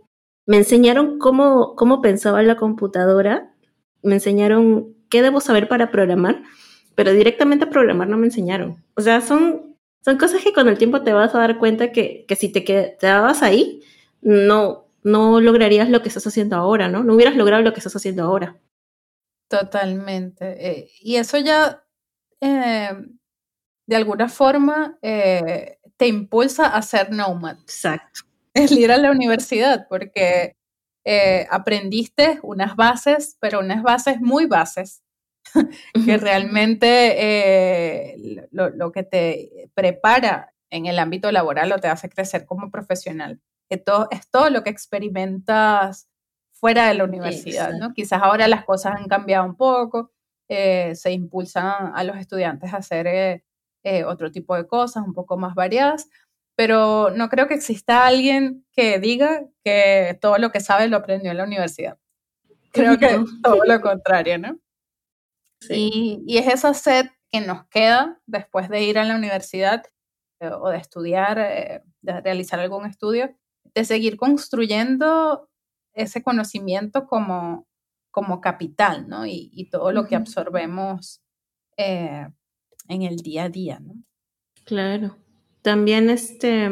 [0.50, 3.54] me enseñaron cómo, cómo pensaba la computadora,
[4.02, 6.42] me enseñaron qué debo saber para programar,
[6.96, 8.84] pero directamente a programar no me enseñaron.
[8.96, 12.24] O sea, son, son cosas que con el tiempo te vas a dar cuenta que,
[12.26, 13.84] que si te quedabas ahí,
[14.22, 17.04] no, no lograrías lo que estás haciendo ahora, ¿no?
[17.04, 18.58] No hubieras logrado lo que estás haciendo ahora.
[19.46, 20.68] Totalmente.
[20.68, 21.84] Eh, y eso ya,
[22.40, 22.90] eh,
[23.86, 27.56] de alguna forma, eh, te impulsa a ser nomad.
[27.60, 28.22] Exacto.
[28.72, 30.56] El ir a la universidad, porque
[31.50, 35.02] aprendiste unas bases, pero unas bases muy bases,
[36.04, 38.16] que realmente
[38.52, 43.40] lo, lo que te prepara en el ámbito laboral o te hace crecer como profesional
[43.70, 46.08] que todo, es todo lo que experimentas
[46.52, 47.94] fuera de la universidad, ¿no?
[47.94, 50.10] Quizás ahora las cosas han cambiado un poco,
[50.48, 53.44] eh, se impulsan a los estudiantes a hacer eh,
[53.84, 56.10] eh, otro tipo de cosas un poco más variadas,
[56.60, 61.30] pero no creo que exista alguien que diga que todo lo que sabe lo aprendió
[61.30, 61.98] en la universidad.
[62.70, 64.58] Creo que todo lo contrario, ¿no?
[65.70, 69.84] Y, y, es esa sed que nos queda después de ir a la universidad
[70.38, 73.34] o de estudiar, de realizar algún estudio,
[73.74, 75.48] de seguir construyendo
[75.94, 77.66] ese conocimiento como,
[78.10, 79.24] como capital, ¿no?
[79.24, 81.22] Y, todo lo que absorbemos
[81.78, 82.28] eh,
[82.86, 83.94] en el día a día, ¿no?
[84.66, 85.16] Claro.
[85.62, 86.70] También este,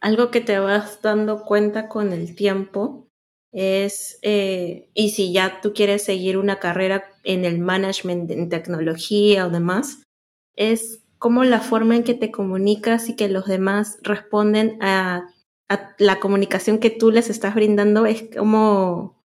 [0.00, 3.06] algo que te vas dando cuenta con el tiempo
[3.52, 9.46] es, eh, y si ya tú quieres seguir una carrera en el management, en tecnología
[9.46, 10.02] o demás,
[10.56, 15.28] es como la forma en que te comunicas y que los demás responden a
[15.98, 19.24] la comunicación que tú les estás brindando es como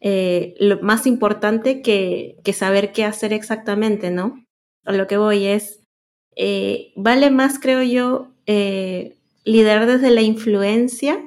[0.00, 4.44] eh, lo más importante que, que, saber qué hacer exactamente, ¿no?
[4.84, 5.81] A lo que voy es,
[6.36, 11.18] eh, vale más, creo yo, eh, liderar desde la influencia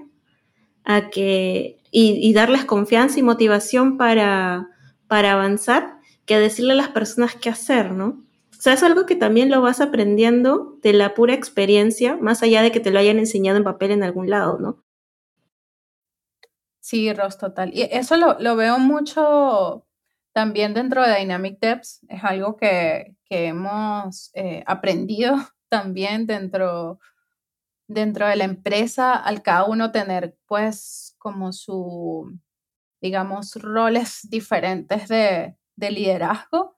[0.83, 4.69] a que, y, darles confianza y motivación para,
[5.07, 8.25] para avanzar que decirle a las personas qué hacer, ¿no?
[8.65, 12.71] sea, es algo que también lo vas aprendiendo de la pura experiencia, más allá de
[12.71, 14.83] que te lo hayan enseñado en papel en algún lado, ¿no?
[16.79, 17.71] Sí, Ros, total.
[17.75, 19.85] Y eso lo, lo veo mucho
[20.33, 22.01] también dentro de Dynamic Devs.
[22.09, 25.35] Es algo que, que hemos eh, aprendido
[25.69, 26.99] también dentro,
[27.87, 32.39] dentro de la empresa, al cada uno tener pues como su,
[33.01, 36.75] digamos, roles diferentes de, de liderazgo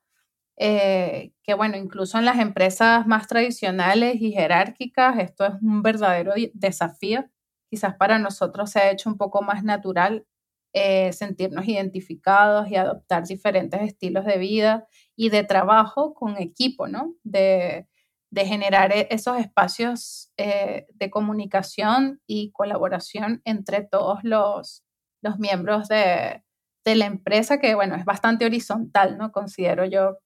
[0.57, 6.33] eh, que bueno, incluso en las empresas más tradicionales y jerárquicas, esto es un verdadero
[6.53, 7.25] desafío.
[7.69, 10.25] Quizás para nosotros se ha hecho un poco más natural
[10.73, 14.87] eh, sentirnos identificados y adoptar diferentes estilos de vida
[15.17, 17.15] y de trabajo con equipo, ¿no?
[17.23, 17.87] De,
[18.29, 24.85] de generar e-, esos espacios eh, de comunicación y colaboración entre todos los,
[25.21, 26.43] los miembros de,
[26.85, 29.33] de la empresa, que bueno, es bastante horizontal, ¿no?
[29.33, 30.19] Considero yo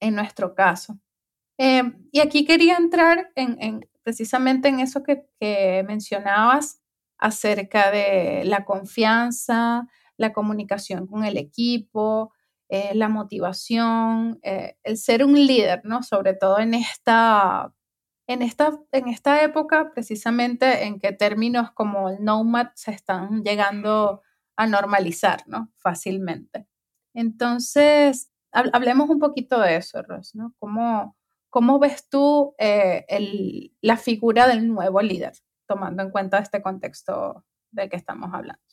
[0.00, 0.98] en nuestro caso.
[1.58, 5.22] Eh, y aquí quería entrar en, precisamente en eso que,
[5.86, 6.80] mencionabas
[7.18, 9.86] acerca de la confianza,
[10.16, 12.32] la comunicación con el equipo,
[12.70, 16.04] eh, la motivación, eh, el ser un líder, ¿no?
[16.04, 17.74] Sobre todo en esta,
[18.28, 24.22] en, esta, en esta época, precisamente en que términos como el nomad se están llegando
[24.56, 25.72] a normalizar, ¿no?
[25.78, 26.68] Fácilmente.
[27.12, 30.54] Entonces, hablemos un poquito de eso, Ros, ¿no?
[30.60, 31.16] ¿Cómo,
[31.48, 35.32] cómo ves tú eh, el, la figura del nuevo líder,
[35.66, 38.69] tomando en cuenta este contexto del que estamos hablando?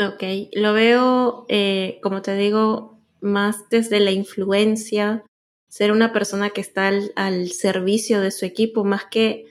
[0.00, 0.22] Ok,
[0.52, 5.24] lo veo, eh, como te digo, más desde la influencia,
[5.68, 9.46] ser una persona que está al, servicio de su equipo, más que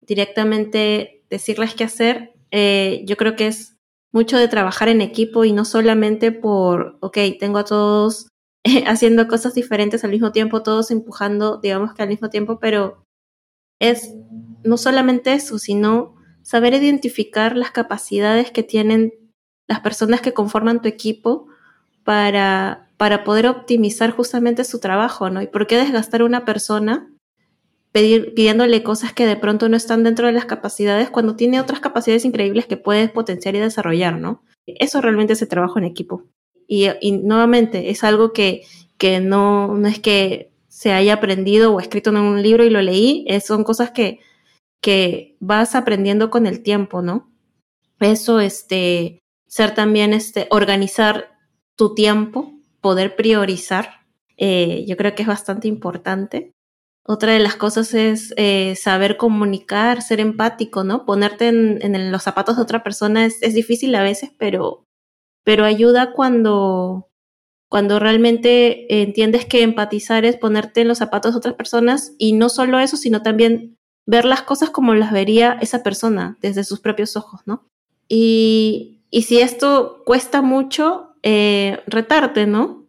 [0.00, 2.32] directamente decirles qué hacer.
[2.50, 3.76] Eh, yo creo que es
[4.10, 8.28] mucho de trabajar en equipo y no solamente por, ok, tengo a todos
[8.86, 13.04] haciendo cosas diferentes al mismo tiempo, todos empujando, digamos que al mismo tiempo, pero
[13.80, 14.14] es
[14.64, 19.12] no solamente eso, sino saber identificar las capacidades que tienen
[19.70, 21.46] las personas que conforman tu equipo
[22.02, 25.40] para, para poder optimizar justamente su trabajo, ¿no?
[25.42, 27.08] ¿Y por qué desgastar a una persona
[27.92, 31.78] pedir, pidiéndole cosas que de pronto no están dentro de las capacidades cuando tiene otras
[31.78, 34.42] capacidades increíbles que puedes potenciar y desarrollar, ¿no?
[34.66, 36.24] Eso realmente es el trabajo en equipo.
[36.66, 38.62] Y, nuevamente, es algo que,
[38.98, 42.82] que no, no es que se haya aprendido o escrito en un libro y lo
[42.82, 44.18] leí, son cosas que,
[44.80, 47.30] que vas aprendiendo con el tiempo, ¿no?
[48.00, 49.20] Eso, este,
[49.50, 51.36] ser también, este, organizar
[51.76, 56.52] tu tiempo, poder priorizar, eh, yo creo que es bastante importante.
[57.04, 61.04] Otra de las cosas es eh, saber comunicar, ser empático, ¿no?
[61.04, 64.84] Ponerte en, los zapatos de otra persona es, difícil a veces, pero,
[65.44, 67.08] pero ayuda cuando,
[67.68, 72.50] cuando realmente entiendes que empatizar es ponerte en los zapatos de otras personas y no
[72.50, 73.76] solo eso, sino también
[74.06, 77.66] ver las cosas como las vería esa persona desde sus propios ojos, ¿no?
[78.08, 82.86] Y, y si esto cuesta mucho, eh, retarte, ¿no?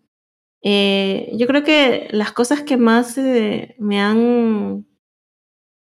[0.63, 4.85] Eh, yo creo que las cosas que más eh, me han,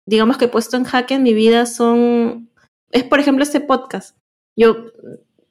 [0.05, 2.51] digamos que puesto en jaque en mi vida son,
[2.91, 4.17] es por ejemplo este podcast.
[4.57, 4.75] Yo,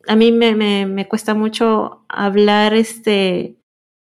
[0.07, 3.57] a mí me, me, me cuesta mucho hablar este,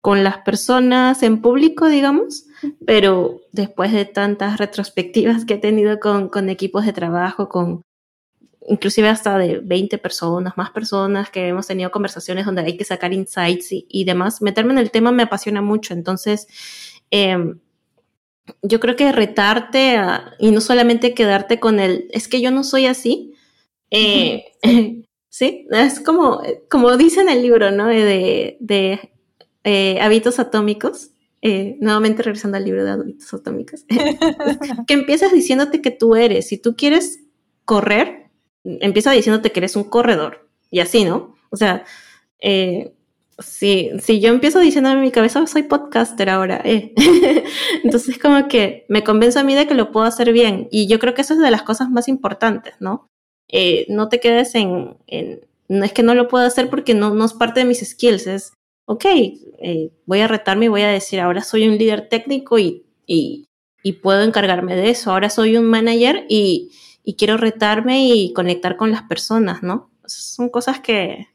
[0.01, 2.47] con las personas en público, digamos,
[2.85, 7.83] pero después de tantas retrospectivas que he tenido con, con equipos de trabajo, con,
[8.67, 13.13] inclusive hasta de 20 personas, más personas, que hemos tenido conversaciones donde hay que sacar
[13.13, 14.41] insights y, demás.
[14.41, 16.47] Meterme en el tema me apasiona mucho, entonces
[17.09, 17.59] em,
[18.61, 19.97] yo creo que retarte
[20.39, 23.33] y no solamente quedarte con el, es que yo no soy así,
[23.89, 24.45] eh,
[25.29, 27.87] sí, es como, como dice en el libro, ¿no?
[27.87, 29.11] De, de
[29.63, 31.11] eh, hábitos atómicos.
[31.43, 33.85] Eh, nuevamente regresando al libro de hábitos atómicos,
[34.87, 37.19] que empiezas diciéndote que tú eres, si tú quieres
[37.63, 38.26] correr,
[38.81, 41.35] empieza diciéndote que eres un corredor y así, ¿no?
[41.49, 41.85] O sea,
[42.39, 42.93] eh,
[43.39, 46.93] si, si yo empiezo diciendo en mi cabeza, soy podcaster ahora, eh.
[47.83, 50.99] entonces como que me convenzo a mí de que lo puedo hacer bien y yo
[50.99, 53.07] creo que eso es de las cosas más importantes, ¿no?
[53.49, 54.97] Eh, no te quedes en,
[55.69, 58.27] no es que no lo puedo hacer porque no, no es parte de mis skills,
[58.27, 58.53] es,
[58.85, 62.85] ok, eh, voy a retarme y voy a decir, ahora soy un líder técnico y,
[63.05, 63.45] y,
[63.83, 66.71] y puedo encargarme de eso, ahora soy un manager y,
[67.07, 69.89] y quiero retarme y conectar con las personas, ¿no?
[70.07, 71.29] Son cosas que,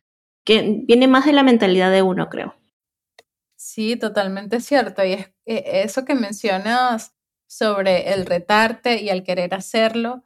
[0.45, 2.55] que viene más de la mentalidad de uno, creo.
[3.57, 5.03] Sí, totalmente cierto.
[5.03, 7.15] Y es, e, eso que mencionas
[7.47, 10.25] sobre el retarte y el querer hacerlo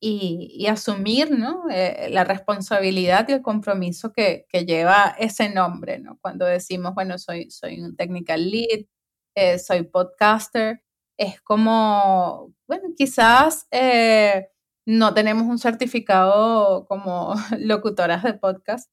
[0.00, 1.64] y, asumir ¿no?
[1.70, 6.18] Eh, la responsabilidad y el compromiso que, lleva ese nombre, ¿no?
[6.22, 8.86] Cuando decimos, bueno, soy, soy un technical lead,
[9.34, 10.82] eh, soy podcaster,
[11.18, 14.48] es como, bueno, quizás eh,
[14.86, 18.90] no tenemos un certificado como locutoras de podcast,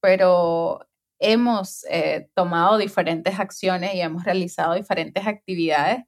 [0.00, 0.88] pero
[1.18, 6.04] hemos eh, tomado diferentes acciones y hemos realizado diferentes actividades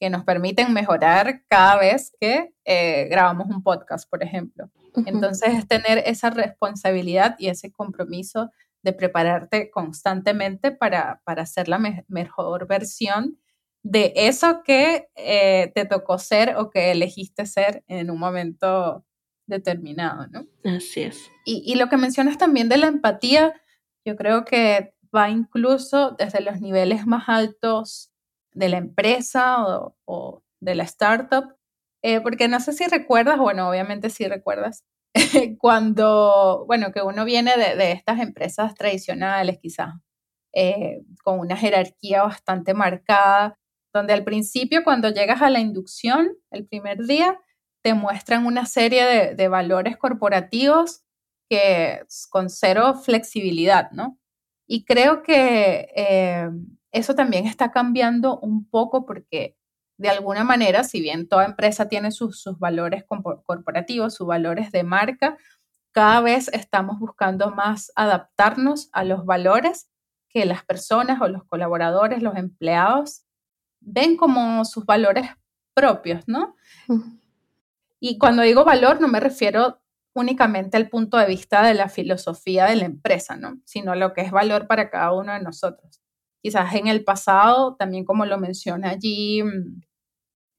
[0.00, 4.70] que nos permiten mejorar cada vez que eh, grabamos un podcast, por ejemplo.
[5.06, 8.50] Entonces, es tener esa responsabilidad y ese compromiso
[8.82, 11.78] de prepararte constantemente para, para hacer la
[12.08, 13.38] mejor versión
[13.84, 19.04] de eso que eh, te tocó ser o que elegiste ser en un momento
[19.46, 20.46] determinado, ¿no?
[20.64, 21.30] Así es.
[21.44, 23.52] Y, lo que mencionas también de la empatía,
[24.06, 28.10] yo creo que va incluso desde los niveles más altos
[28.52, 29.58] de la empresa
[30.06, 31.54] o, de la startup,
[32.02, 34.82] eh, porque no sé si recuerdas, bueno, obviamente sí recuerdas,
[35.58, 39.92] cuando, bueno, que uno viene de, estas empresas tradicionales quizás,
[40.54, 43.58] eh, con una jerarquía bastante marcada,
[43.94, 47.40] donde al principio cuando llegas a la inducción, el primer día,
[47.82, 51.04] te muestran una serie de, valores corporativos
[51.48, 54.18] que con cero flexibilidad, ¿no?
[54.66, 56.50] Y creo que eh,
[56.90, 59.56] eso también está cambiando un poco porque
[59.96, 64.82] de alguna manera, si bien toda empresa tiene sus, sus valores corporativos, sus valores de
[64.82, 65.36] marca,
[65.92, 69.88] cada vez estamos buscando más adaptarnos a los valores
[70.30, 73.24] que las personas o los colaboradores, los empleados
[73.84, 75.28] ven como sus valores
[75.74, 76.56] propios, ¿no?
[78.00, 79.80] Y cuando digo valor no me refiero
[80.14, 83.60] únicamente al punto de vista de la filosofía de la empresa, ¿no?
[83.64, 86.00] Sino a lo que es valor para cada uno de nosotros.
[86.40, 89.80] Quizás en el pasado, también como lo menciona allí mm,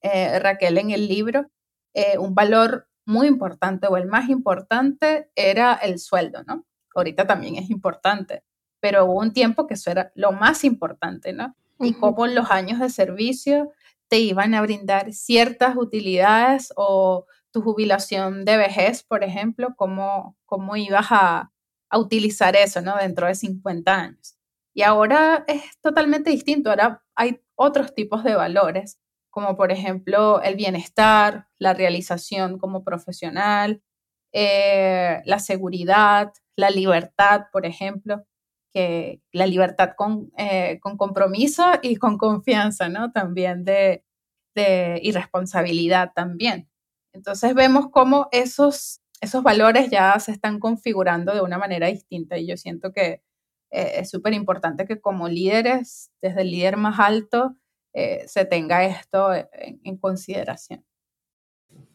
[0.01, 1.49] eh, Raquel en el libro,
[1.93, 6.65] eh, un valor muy importante o el más importante era el sueldo, ¿no?
[6.93, 8.43] Ahorita también es importante,
[8.80, 11.55] pero hubo un tiempo que eso era lo más importante, ¿no?
[11.80, 13.71] Y cómo los años de servicio
[14.07, 20.76] te iban a brindar ciertas utilidades o tu jubilación de vejez, por ejemplo, cómo, cómo
[20.76, 21.51] ibas a,
[21.89, 22.97] a utilizar eso ¿no?
[22.97, 24.38] dentro de 50 años.
[24.73, 28.99] Y ahora es totalmente distinto, ahora hay otros tipos de valores,
[29.30, 33.82] como por ejemplo el bienestar, la realización como profesional,
[34.34, 38.26] eh, la seguridad, la libertad, por ejemplo,
[38.76, 43.13] que la libertad con, eh, con compromiso y con confianza, ¿no?
[43.13, 44.03] También de,
[44.53, 46.69] de irresponsabilidad también.
[47.13, 52.47] Entonces vemos cómo esos, esos valores ya se están configurando de una manera distinta y
[52.47, 53.23] yo siento que
[53.71, 57.55] eh, es súper importante que como líderes, desde el líder más alto,
[57.93, 60.84] eh, se tenga esto en, consideración.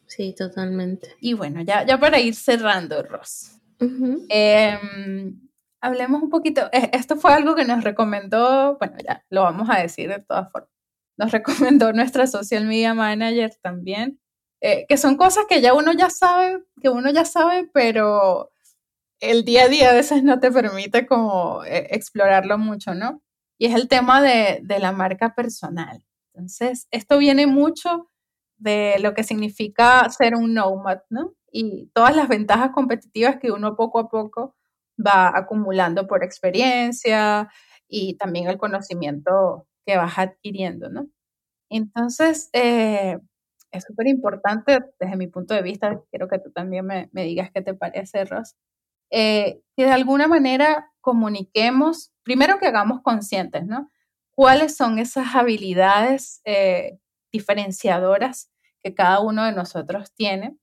[0.06, 1.14] Sí, totalmente.
[1.20, 3.60] Y bueno, ya, ya para ir cerrando, Ross.
[5.80, 9.80] Hablemos un poquito, e, esto fue algo que nos recomendó, bueno, ya lo vamos a
[9.80, 10.70] decir de todas formas,
[11.16, 11.32] nos
[11.78, 14.20] recomendó nuestra social media manager también,
[14.60, 18.50] eh, que son cosas que ya uno ya sabe, que uno ya sabe, pero
[19.20, 23.22] el día a día a veces no te permite como eh, explorarlo mucho, ¿no?
[23.58, 26.04] Y es el tema de, de la marca personal.
[26.34, 28.10] Entonces, esto viene mucho
[28.58, 31.34] de lo que significa ser un nomad, ¿no?
[31.52, 34.56] Y todas las ventajas competitivas que uno poco a poco
[35.06, 37.48] va acumulando por experiencia
[37.88, 41.08] y también el conocimiento que vas adquiriendo, ¿no?
[41.70, 43.18] Entonces, eh,
[43.72, 47.62] es súper importante desde mi punto de vista, quiero que tú también me, digas qué
[47.62, 48.56] te parece, Ross,
[49.10, 53.90] eh, que de alguna manera comuniquemos, primero que hagamos conscientes, ¿no?
[54.32, 56.98] ¿Cuáles son esas habilidades eh,
[57.32, 58.50] diferenciadoras
[58.82, 60.56] que cada uno de nosotros tiene?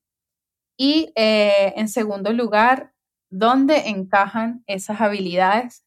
[0.77, 2.93] Y eh, en segundo lugar,
[3.29, 5.83] ¿dónde encajan esas habilidades?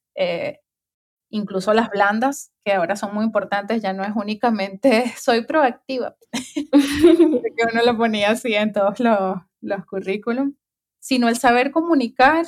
[1.31, 7.65] incluso las blandas, que ahora son muy importantes, ya no es únicamente soy proactiva, que
[7.73, 10.55] uno lo ponía así en todos los, los currículums,
[10.99, 12.47] sino el saber comunicar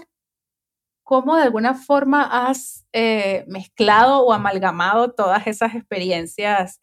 [1.04, 6.80] cómo de alguna forma has eh, mezclado o amalgamado todas esas experiencias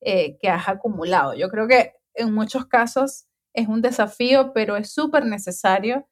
[0.00, 1.34] eh, que has acumulado.
[1.34, 6.06] Yo creo que en muchos casos es un desafío, pero es súper necesario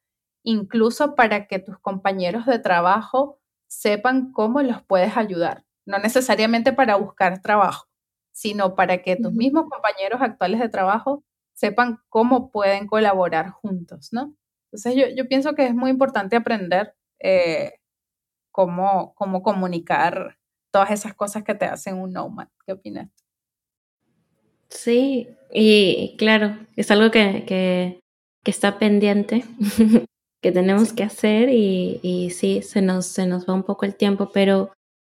[0.45, 5.65] incluso para que tus compañeros de trabajo sepan cómo los puedes ayudar.
[5.85, 7.87] No necesariamente para buscar trabajo,
[8.31, 11.23] sino para que tus mismos compañeros actuales de trabajo
[11.53, 14.35] sepan cómo pueden colaborar juntos, ¿no?
[14.71, 17.73] Entonces yo, pienso que es muy importante aprender eh,
[18.51, 20.37] cómo, cómo comunicar
[20.71, 22.49] todas esas cosas que te hacen un nomad.
[22.65, 23.09] ¿Qué opinas?
[24.69, 28.01] Sí, y claro, es algo que, que,
[28.51, 29.45] está pendiente,
[30.45, 33.95] que tenemos que hacer y, y, sí, se nos, se nos va un poco el
[33.95, 34.71] tiempo, pero,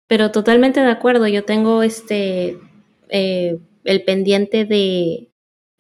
[0.08, 2.58] pero totalmente de acuerdo, yo tengo este,
[3.10, 5.30] eh, el pendiente de,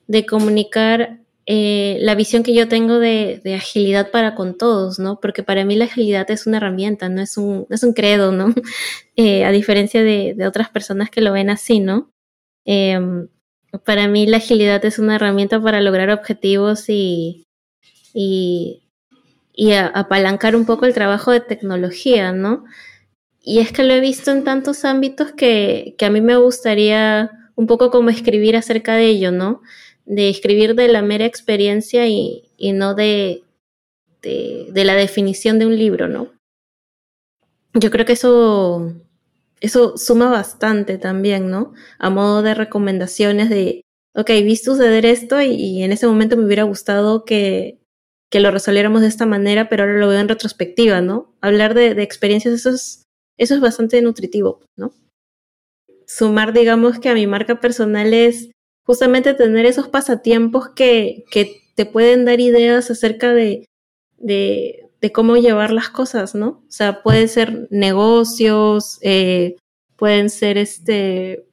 [0.07, 5.21] de comunicar eh, la visión que yo tengo de, agilidad para con todos, ¿no?
[5.21, 8.53] Porque para mí la agilidad es una herramienta, no es un, es un credo, ¿no?
[9.15, 12.11] Eh, a diferencia de, otras personas que lo ven así, ¿no?
[12.65, 13.29] Em,
[13.85, 17.45] para mí la agilidad es una herramienta para lograr objetivos y,
[18.13, 18.86] y,
[19.93, 22.65] apalancar un poco el trabajo de tecnología, ¿no?
[23.41, 27.31] Y es que lo he visto en tantos ámbitos que, que a mí me gustaría
[27.55, 29.61] un poco como escribir acerca de ello, ¿no?
[30.07, 33.43] de escribir de la mera experiencia y, no de,
[34.21, 36.31] de, la definición de un libro, ¿no?
[37.73, 38.93] Yo creo que eso,
[39.59, 41.73] eso suma bastante también, ¿no?
[41.99, 43.81] A modo de recomendaciones de,
[44.15, 47.77] ok, vi suceder esto y, en ese momento me hubiera gustado que,
[48.29, 51.33] que, lo resolviéramos de esta manera, pero ahora lo veo en retrospectiva, ¿no?
[51.41, 53.03] Hablar de, experiencias, eso es,
[53.37, 54.93] eso es bastante nutritivo, ¿no?
[56.05, 58.51] Sumar, digamos que a mi marca personal es
[58.85, 63.65] justamente tener esos pasatiempos que, que te pueden dar ideas acerca de,
[64.17, 66.63] de, de, cómo llevar las cosas, ¿no?
[66.67, 69.57] O sea, pueden ser negocios, eh,
[69.97, 71.45] pueden ser este,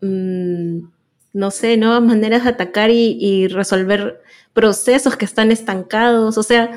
[0.00, 0.88] mm,
[1.32, 4.22] no sé, nuevas maneras de atacar y, y, resolver
[4.52, 6.36] procesos que están estancados.
[6.38, 6.70] O sea,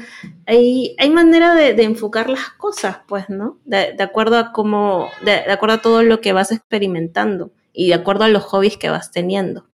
[0.45, 3.59] hay, hay manera de, de enfocar las cosas, pues, ¿no?
[3.65, 7.87] De, de acuerdo a cómo, de, de acuerdo a todo lo que vas experimentando y
[7.87, 9.69] de acuerdo a los hobbies que vas teniendo.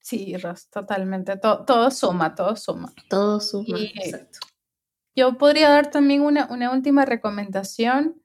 [0.00, 1.36] Sí, Ros, totalmente.
[1.38, 2.92] Todo, todo suma, todo suma.
[3.08, 4.40] Todo suma, exacto.
[5.16, 8.20] Yo podría dar también una, una última recomendación,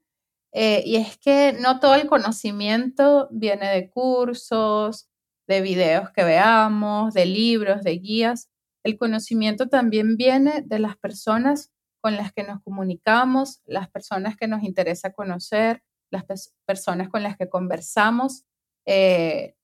[0.51, 5.08] eh, y es que no todo el conocimiento viene de cursos,
[5.49, 8.49] de videos que veamos, de libros, de guías.
[8.85, 11.71] El conocimiento también viene de las personas
[12.01, 16.23] con las que nos comunicamos, las personas que nos interesa conocer, las
[16.65, 18.45] personas con las que conversamos
[18.91, 19.55] eh,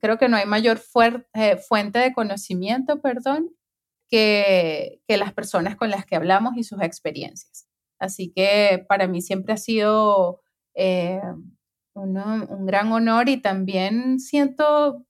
[0.00, 0.78] creo que no hay mayor
[1.32, 3.50] eh, fuente de conocimiento, perdón,
[4.10, 7.66] que, las personas con las que hablamos y sus experiencias.
[7.98, 10.42] Así que para mí siempre ha sido
[10.74, 11.22] eh,
[11.94, 15.06] un gran honor y también siento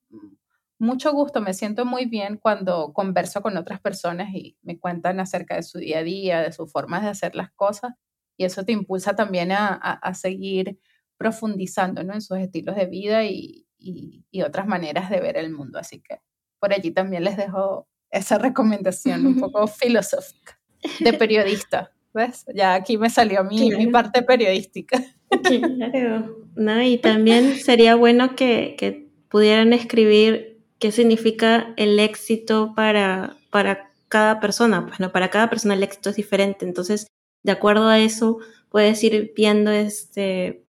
[0.79, 5.57] mucho gusto, me siento muy bien cuando converso con otras personas y me cuentan acerca
[5.57, 7.93] de su día a día, de sus formas de hacer las cosas,
[8.37, 10.79] y eso te impulsa también a, seguir
[11.17, 15.79] profundizando en sus estilos de vida y, y, otras maneras de ver el mundo.
[15.79, 16.21] Así que
[16.59, 20.61] por allí también les dejo esa recomendación un poco filosófica
[21.01, 21.93] de periodista.
[22.13, 22.45] ¿Ves?
[22.55, 25.03] Ya aquí me salió mi, mi parte periodística.
[25.29, 26.47] Claro.
[26.55, 30.54] No, y también sería bueno que, que pudieran escribir
[30.85, 34.85] qué significa el éxito para, para cada persona.
[34.87, 36.67] Pues no, para cada persona el éxito es diferente.
[36.67, 37.07] Entonces,
[37.43, 38.37] de acuerdo a eso,
[38.69, 40.67] puedes ir viendo este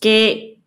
[0.00, 0.62] qué,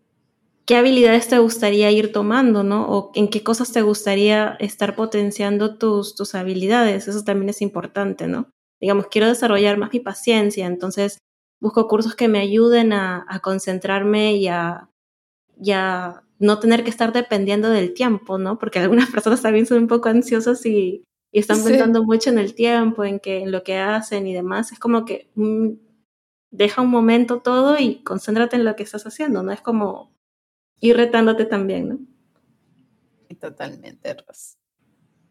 [0.68, 2.88] qué habilidades te gustaría ir tomando, ¿no?
[2.89, 7.08] O en qué cosas te gustaría estar potenciando tus, tus habilidades.
[7.08, 8.52] Eso también es importante, ¿no?
[8.80, 11.18] Digamos, quiero desarrollar más mi paciencia, entonces
[11.60, 14.89] busco cursos que me ayuden a, concentrarme y a,
[16.41, 18.57] no tener que estar dependiendo del tiempo, ¿no?
[18.57, 23.05] Porque algunas personas también son un poco ansiosas y, están pensando mucho en el tiempo,
[23.05, 24.73] en, que, en lo que hacen y demás.
[24.73, 25.29] Es como que
[26.49, 29.53] deja un momento todo y concéntrate en lo que estás haciendo, ¿no?
[29.53, 30.13] Es como
[30.81, 31.99] ir retándote también, ¿no?
[33.39, 34.57] Totalmente, Ros.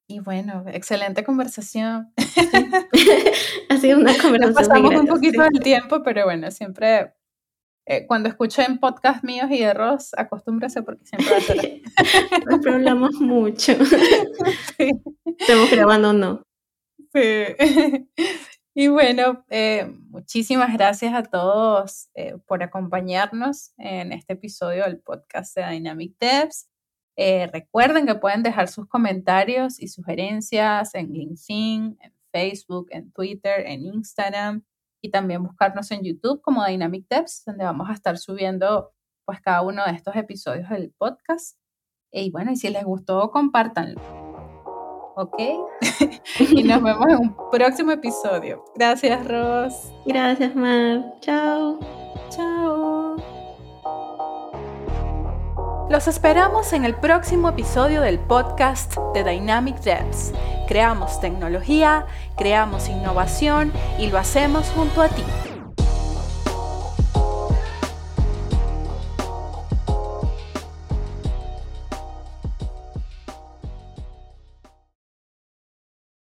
[0.07, 2.15] Y bueno, excelente conversación.
[3.69, 4.41] ha sido una conversación.
[4.41, 7.13] Nos pasamos un poquito del tiempo, pero bueno, siempre
[7.91, 11.83] eh, cuando escuchen podcast míos y de Ross, acostúmbrase porque siempre va a ser
[12.47, 13.73] Siempre hablamos mucho.
[14.77, 14.91] Sí.
[15.25, 16.43] Estamos grabando no.
[17.13, 18.07] Sí.
[18.73, 25.57] Y bueno, eh, muchísimas gracias a todos eh, por acompañarnos en este episodio del podcast
[25.57, 26.69] de Dynamic Devs.
[27.17, 33.67] Eh, recuerden que pueden dejar sus comentarios y sugerencias en LinkedIn, en Facebook, en Twitter,
[33.67, 34.63] en Instagram
[35.01, 38.93] y también buscarnos en YouTube como Dynamic Devs, donde vamos a estar subiendo
[39.25, 41.57] pues cada uno de estos episodios del podcast.
[42.13, 44.01] Y bueno, y si les gustó, compártanlo.
[45.17, 45.39] ¿Ok?
[46.41, 48.65] y nos vemos en un próximo episodio.
[48.75, 49.93] Gracias, Ros.
[50.07, 51.15] Gracias, Mar.
[51.21, 51.79] Chao.
[52.31, 52.90] Chao.
[55.91, 60.33] Los esperamos en el próximo episodio del podcast de Dynamic Devs.
[60.69, 65.25] Creamos tecnología, creamos innovación y lo hacemos junto a ti.